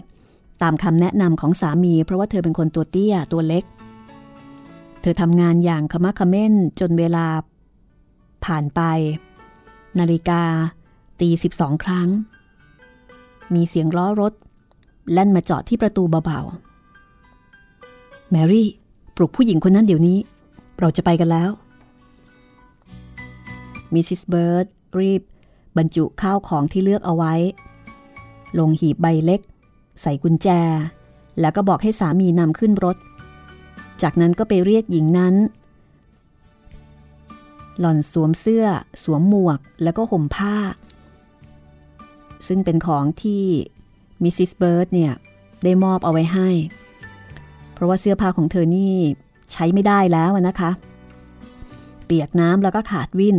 [0.62, 3.64] ตามคำแนะนำของสามีเพราะว่าเธอเป็นคนตัวเตี้ยตัวเล็ก
[5.02, 7.26] เธอทำงานอย่างขะมักเขม้นจนเวลา
[8.44, 8.80] ผ่านไป
[9.98, 10.42] นาฬิกา
[11.20, 12.08] ตีสิบสองครั้ง
[13.54, 14.32] มีเสียงล้อรถ
[15.12, 18.68] แล่นมาจอดที่ประตูเบาๆ แมรี่
[19.16, 20.18] ปลุกผู้หญิงคนนั้นเดี๋ยวนี้
[20.80, 21.50] เราจะไปกันแล้ว
[23.92, 24.66] มิสซิสเบิร์ด
[24.98, 25.22] รีบ
[25.76, 27.34] บรรจุข้าวของที่เลือกเอาไว้
[28.58, 29.40] ลงหีบใบเล็ก
[30.02, 30.48] ใส่กุญแจ
[31.40, 32.96] แล้วก็บอกให้สามีนำขึ้นรถ
[34.02, 35.34] จากนั้นก็ไปเรียกหญิงนั้น
[37.78, 38.66] หล่อนสวมเสื้อ
[39.02, 40.56] สวมหมวกแล้วก็ห่มผ้า
[42.46, 43.44] ซึ่งเป็นของที่
[44.22, 45.12] มิสซิสเบิร์ดเนี่ย
[45.64, 46.48] ได้มอบเอาไว้ให้
[47.72, 48.94] เพราะว่าเสื้อผ้าของเธอนี่
[49.52, 50.70] ใช้ไม่ได้แล้วนะคะ
[52.04, 53.36] เปียกน้ำแล้วก็ขาดวิ่น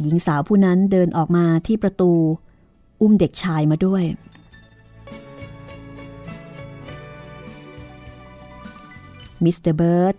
[0.00, 2.12] หญิงสาวผู้นั้นเดินออกมาที่ประตู
[3.00, 4.04] อุ้มเด็กชายมาด้วย
[9.44, 10.16] มิสเตอร์เบิร์ด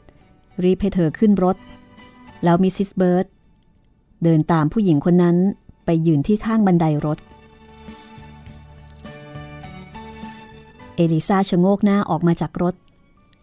[0.64, 1.58] รีบให้เธอขึ้นรถ
[2.44, 3.28] แล้วมิสซิสเบิร์ด
[4.24, 5.38] เดินตามผู้หญิงคนนั้น
[5.88, 7.18] ไปยืนที่ข้างบันไดรถ
[10.96, 12.76] เอลิซาชะโงกหน้าออกมาจากรถ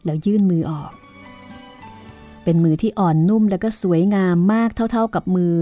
[0.05, 0.91] แล้วยื่นมือออก
[2.45, 5.55] เป็นมือที่อ่อนนุ่มและก็สวยงามมากเท่าๆกับมือ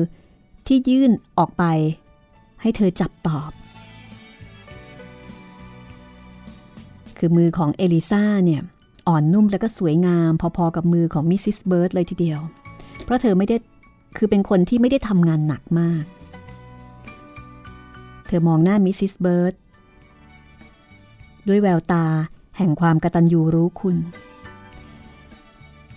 [0.66, 1.64] ที่ยื่นออกไป
[2.61, 3.51] ให้เธอจับตอบ
[7.18, 8.62] คือมือของเอลิซาเนี่ย
[9.09, 12.41] อ่อนนุ่มและก็สวยงามพอๆกับมือของมิสซิสเบิร์ดเลยทีเดียว
[13.05, 13.57] เพราะเธอไม่ได้
[14.16, 16.05] คือเป็นคนที่ไม่ได้ทำงานหนักมาก
[18.35, 19.55] ธอมองหน้ามิสซิสเบิร์ด
[21.49, 22.07] ด้วยแววตา
[22.59, 23.97] แห่งความกตัญญูรู้คุณ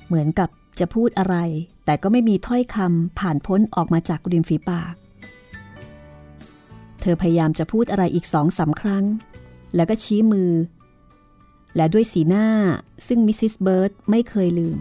[0.06, 1.36] เหมือนกับจะพูดอะไร
[1.86, 4.96] แต่ก็ไม่มีถ้อยคำผ่านพ้นออกมาจากริมฝีปาก
[7.02, 9.06] เธอพยายามจะพูดอะไรอีกสองสามครั้ง
[9.76, 10.52] แล้วก็ชี้มือ
[11.76, 12.48] และด้วยสีหน้า
[13.08, 14.78] ซึ่งมิสซิสเบิร์ดไม่เคยลืม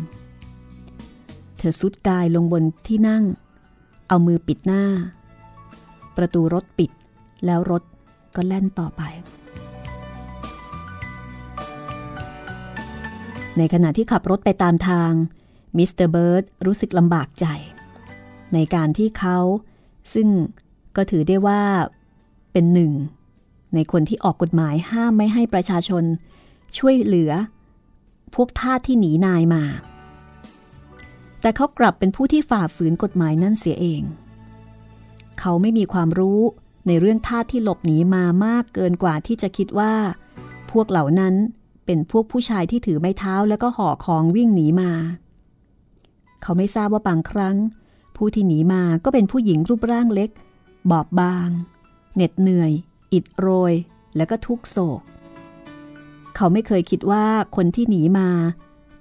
[1.59, 3.25] เธอทรุดกายลงบนที่นั่ง
[4.09, 4.85] เอามือปิดหน้า
[6.17, 6.91] ประตูรถปิด
[7.47, 7.83] แล้วรถ
[8.37, 9.03] ก็แล่นต่อไป
[13.59, 15.11] ในขณะที่ขับรถไปตามทาง
[15.77, 17.47] มิสเตอร์เบิร์ดรู้สึกลำบากใจ
[18.55, 19.39] ในการที่เขา
[20.15, 20.29] ซึ่ง
[20.97, 21.63] ก็ถือได้ว่า
[22.53, 22.93] เป็นหนึ่ง
[23.75, 26.05] ในคนที่ออกกฎหมายห้ามไม่ให้ประชาชน
[26.79, 27.33] ช่วยเหลือ
[28.35, 29.65] พวกทาสที่หนีนายมา
[31.41, 34.03] แต่เขากลับเป็นผู้ที่ฝ่าฝืนกฎหมายนั่นเสียเอง
[35.41, 36.41] เขาไม่มีความรู้
[36.87, 39.95] ในเรื่องทาสที่หลบหนีมามากเกินกว่าที่จะคิดว่า
[40.71, 41.35] พวกเหล่านั้น
[41.87, 44.91] เป็นพวกผู้ชายที่ถือไม้เท้าแล้วก็ห่อของวิ่งหนีมา
[46.43, 47.57] เขาไม่ทราบว่าบางครั้ง
[48.17, 50.31] ผู้ที่หนีมาก็เป็นผู้หญิงรูปร่างเล็ก
[50.91, 51.49] บอบบาง
[52.15, 52.73] เหน็ดเหนื่อย
[53.13, 53.75] อิดโรย
[54.17, 55.01] แล้วก็ทุกโศก
[56.37, 57.25] เขาไม่เคยคิดว่า
[57.57, 58.29] คนที่หนีมา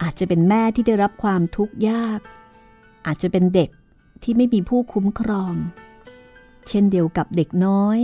[0.01, 2.19] อาจจะเป็นแม่ที่ได้รับความทุกข์ยาก
[3.05, 3.69] อาจจะเป็นเด็ก
[4.23, 5.53] ที่ไม่มีผู้คุ้มครอง
[6.70, 7.99] เช่นเดียวกับเด็กน้อย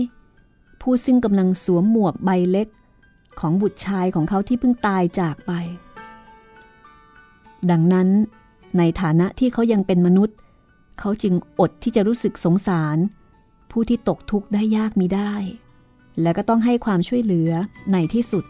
[0.81, 2.67] ผู้ซึ่งกำลังสวมหมวกใบเล็ก
[3.39, 5.51] ของบุตรชายของเขาที่เพิ่งตายจากไป
[7.71, 8.07] ดังนั้น
[8.77, 10.35] ในฐานะที่เขายังเป็นมนุษย์
[10.99, 12.97] เขาจึงอดที่จะรู้สึกสงสาร
[13.71, 15.33] ผู้ที่ตกทุกข์ได้ยากมีได้
[16.21, 17.51] และก็ต้องให้ความช่วยเหลือ
[17.91, 18.45] ในที่สุด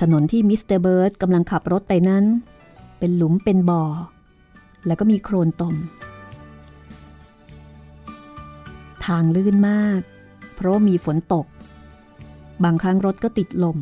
[0.00, 2.24] ถนนที่มิสเตอร์เบิร์ดกำลังขับรถไปนั้น
[2.98, 3.84] เป็นหลุมเป็นบ่อ
[4.86, 5.76] แล้วก็มีโคลนตม
[9.04, 10.00] ทางลื่นมาก
[10.54, 11.46] เพราะมีฝนตก
[12.64, 13.78] บางครั้งรถก็ติดหล่ม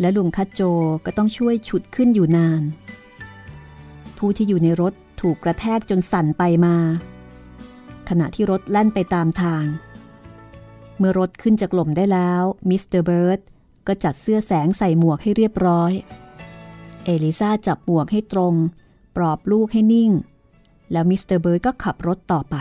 [0.00, 0.62] และลุงคัดโจ
[1.04, 2.62] ก็ต้องช่วยฉุดขึ้นอยู่นาน
[4.18, 6.76] ผู้ที่อยู่ในรถถูกกระแทกจนสั่นไปมา
[8.08, 9.64] ขณะที่รถแล่นไปตามทาง
[10.98, 13.40] เมื่อรถขึ้นจากหล่มได้แล้วมิสเตอร์เบิร์ด
[13.86, 15.92] ก็จัดเสื้อแสงใส่หมวกให้เรียบร้อย
[17.04, 18.54] เอลิซาจับหมวกให้ตรง
[19.18, 20.10] ปลอบลูกให้นิ่ง
[20.92, 22.56] แล้วมิสเตอร์เบิร์ดก็ขับรถต่อไป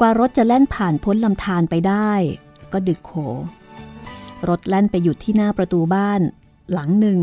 [0.00, 2.10] กว่ารถจะแล่นผ่านพ้นลำธารไปได้
[2.72, 3.12] ก็ดึกโข
[4.48, 6.20] รถแล่นไปหยุดที่หน้าประตูบ้าน
[6.72, 7.18] หลังหนึ่ง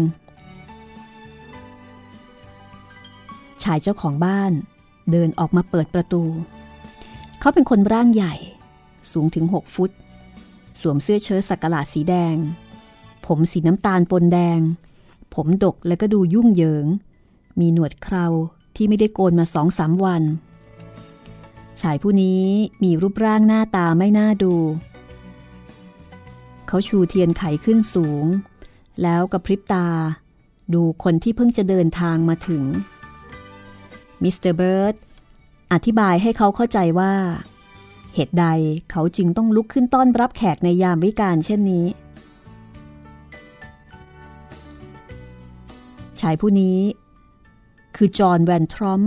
[3.64, 4.52] ชายเจ้าของบ้าน
[5.12, 6.24] เดินออกมาเปิดประตู
[7.40, 8.36] เขาเป็นคนร่างใหญ่
[9.12, 9.92] สูงถึง 6 ฟุต
[10.82, 12.36] สวมเสื้อเชิ้ตสักหลาดสีแดง
[13.26, 14.60] ผมสีน้ำตาลปนแดง
[15.34, 16.86] ผมดกและก็ดูยุ่งเหยิง
[17.60, 18.28] มีหนวดเครา
[18.76, 20.24] ที่ไม่ได้โกนมาสองสามวัน
[21.82, 22.44] ชายผู้นี้
[22.84, 24.54] มีรูปร่างหน้าตาไม่น่าดู
[26.68, 28.26] เขาชูเทียนไขขึ้นสูง
[29.02, 29.88] แล้วกระพริบตา
[30.74, 32.64] ดูคนที่เพิ่งจะเดินทางมาถึง
[34.24, 34.96] มิสเตอร์เบิร์ด
[35.74, 37.14] อธิบายให้เขาเข้าใจว่า
[38.14, 38.46] เหตุใด
[38.92, 41.86] เขาจึงต้องลุกขึ้นต้อนรับแขกในยามวิกาลเช่นนี้
[46.22, 46.80] ชายผู้นี้
[47.96, 49.02] คือจอห์นแวนทรอม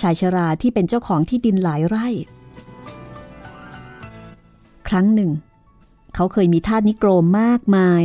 [0.00, 2.08] ชายชราที่เป็นเจ้าของที่ดินหลายไร่
[4.88, 5.30] ครั้งหนึ่ง
[6.14, 8.02] เขาเคยมีทาสนิโกรมมากมาย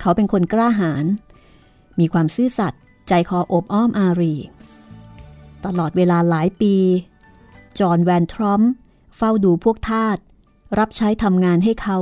[0.00, 1.04] เขาเป็นคนกล้าหาญ
[2.00, 4.34] มีความซื่อสัตย์ใจคออบอ้อมอารี
[5.64, 6.74] ตลอดเวลาหลายปี
[7.78, 8.62] จอห์นแวนทรอม
[9.16, 10.16] เฝ้าดูพวกทาส
[10.78, 11.98] รับใช้ทำงานให้เขา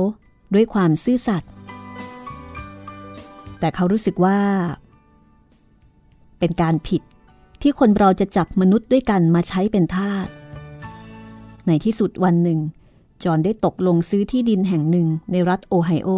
[0.53, 1.49] ด้วยความซื่อสัตย์
[3.65, 4.39] แต่เขารู้สึกว่า
[6.39, 7.01] เป็นการผิด
[7.61, 10.27] ที่คนเราจะจับมนุษย์ด้วยกันมาใช้เป็นทาส
[11.67, 12.59] ในที่สุดวันหนึ่ง
[13.23, 16.09] จอนได้ตกลงซื้อที่ดินแห่งหนึ่งในรัฐโอไฮโอ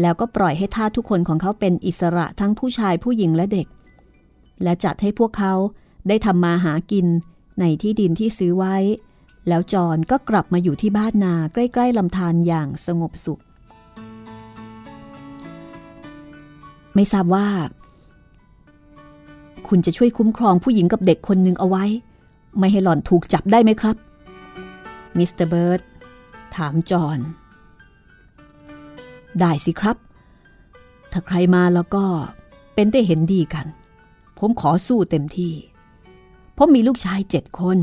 [0.00, 3.66] แล้วก็ปล่อยให้ทาสทุกคนของเขาเป็นอิสระทั้งผู้ชายผู้หญิงและเด็ก
[4.62, 5.54] และจัดให้พวกเขา
[6.08, 7.06] ได้ทำมาหากิน
[7.60, 8.76] ในที่ดินที่ซื้อไว้
[9.48, 13.40] แล้วจอนก็กลับมาอยู่ที่บ้านนาใกล้ ๆลำธารอย่างสงบสุข
[16.98, 17.48] ไม่ทราบว่า
[19.68, 21.84] คุณจะช่วยคุ้มครองผู้หญิงกับเด็กคนหนึ่งเอาไว้
[22.58, 23.96] ไม่ให้หล่อนถูกจับได้ไหมครับ
[25.16, 25.80] มิสเตอร์เบิร์ด
[26.56, 27.18] ถามจอน
[29.40, 29.96] ได้สิครับ
[31.12, 32.04] ถ้าใครมาแล้วก็
[32.74, 33.66] เป็นได้เห็นดีกัน
[34.38, 35.54] ผมขอสู้เต็มที่
[36.56, 37.78] ผมมีลูกชายเจ็ดคน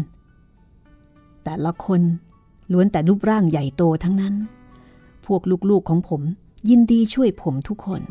[1.43, 2.01] แต่ละคน
[2.71, 4.35] ล้วนแต่รูปร่างใหญ่โตทั้งนั้น
[5.25, 6.21] พวกลูกๆของผม
[6.69, 8.03] ยินดีช่วยผมทุกคน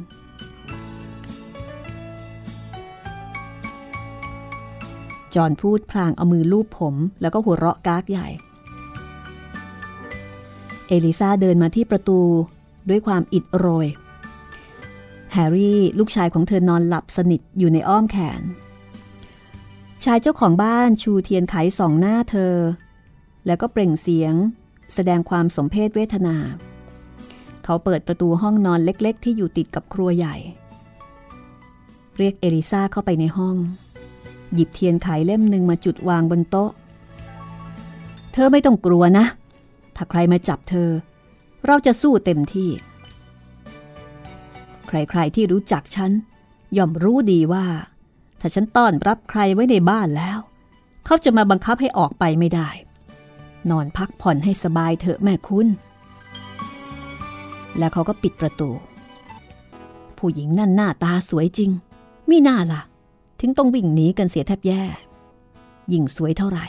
[5.35, 8.29] จอนพูดพลางเอามือลูบผม แล้วก็หัวเราะกากใหญ่
[10.89, 12.21] เอลิซาเดินมาที่ประตู
[12.89, 13.87] ด้วยความอิดโรย
[15.33, 18.43] แฮร์รี่ลูกชายของเธอนอนหลับสนิทอยู่ในอ้อมแขน
[20.05, 22.55] ชายเจ้าของบ้านชูเทียนไขสองหน้าเธอ
[23.47, 24.35] แล้วก็เปล่งเสียง
[24.95, 26.37] แสดงความสมเพศเวทนา
[27.65, 30.37] เขาเปิดประตูห้องนอนเล็ก ๆ ที่อยู่ติดกับครัวใหญ่
[32.19, 33.57] เรียกเอลิซาเข้าไปในห้อง
[34.55, 36.71] หยิบเทียนไขเล่มหนึ่งมาจุดวางบนโต๊ะ
[38.33, 39.27] เธอไม่ต้องกลัวนะ
[39.97, 40.91] ถ้าใครมาจับเธอ
[41.67, 42.71] เราจะสู้เต็มที่
[44.87, 46.11] ใครๆที่รู้จักฉัน
[46.77, 47.67] ย่อมรู้ดีว่า
[48.41, 50.39] ถ้าฉันต้อนรับใครไว้ในบ้านแล้ว
[51.07, 52.69] เขาจะมาบังคับให้ออกไปไม่ได้
[53.71, 55.69] นอนพักผ่อนให้สบายเถอะแม่คุณ
[57.79, 58.71] แล้วเขาก็ปิดประตู
[60.19, 61.71] ผู้หญิงนั่นหน้าตาสวยจริง
[62.31, 62.81] มีหน้าละ่ะ
[63.47, 64.83] ถึงต้องวิ่งหนีกันเสียแทบแย่
[65.93, 66.67] ยิ่งสวยเท่าไหร่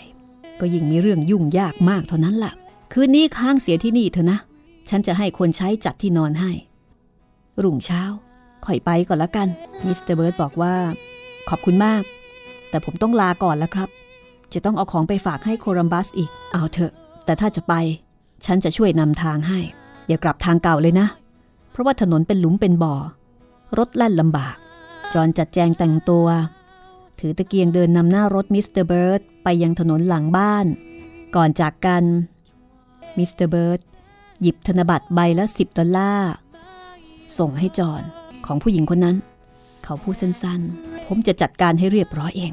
[0.59, 2.51] ก็ยิ่งมีเรื่องยุ่งยากมากเท่านั้นละ่ะ
[2.93, 4.39] คืนนี้ค้างเสียที่นี่เถอะนะ
[4.89, 6.51] ฉันจะให้คนใช้จัดที่นอนให้
[7.63, 8.01] รุ่งเช้า
[8.65, 9.47] ค่อยไปก่อนละกัน
[9.85, 10.75] มิสเตอร์เบิร์ดบอกว่า
[11.49, 12.03] ขอบคุณมาก
[12.69, 13.89] แต่ผมต้องลาก่อนแล้วครับ
[14.53, 16.91] จะต้องเอาของไปฝากให้โคลัมบัสอีก เอาเถอะ
[17.25, 17.73] แต่ถ้าจะไป
[18.45, 19.59] ฉันจะช่วยนำทางให้
[20.07, 21.07] อย่ากลับทางเก่าเลยนะ
[21.71, 22.95] เพราะว่าถนนเป็นหลุมเป็นบ่อ
[23.77, 24.55] รถแล่นลำบาก
[25.13, 26.27] จอห์นจัดแจงแต่งตัว
[27.19, 30.65] ถือตะเกียงเดินนำหน้ารถมิสเตอร์เบิร์ดไปยังถนนหลังบ้าน
[31.35, 32.03] ก่อนจากกัน
[33.17, 33.79] มิสเตอร์เบิร์ด
[34.41, 36.31] หยิบธนบัตรใบละสิบดอลลาร์
[37.37, 38.03] ส่งให้จอห์น
[38.45, 39.17] ของผู้หญิงคนนั้น
[39.83, 42.51] เขาพูดสั้นๆ ผมจะจัดการให้เรียบร้อยเอง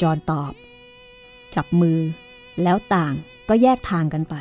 [0.00, 0.52] จอห์นตอบ
[1.54, 1.98] จับมือ
[2.62, 3.14] แล้วต่าง
[3.48, 4.34] ก็แยกทางกันไป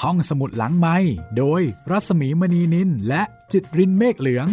[0.00, 0.96] ห้องสมุดหลังไม้
[1.36, 3.22] โดยรัศมีมณีนินและ
[3.52, 4.48] จิตรินเมฆเหลือง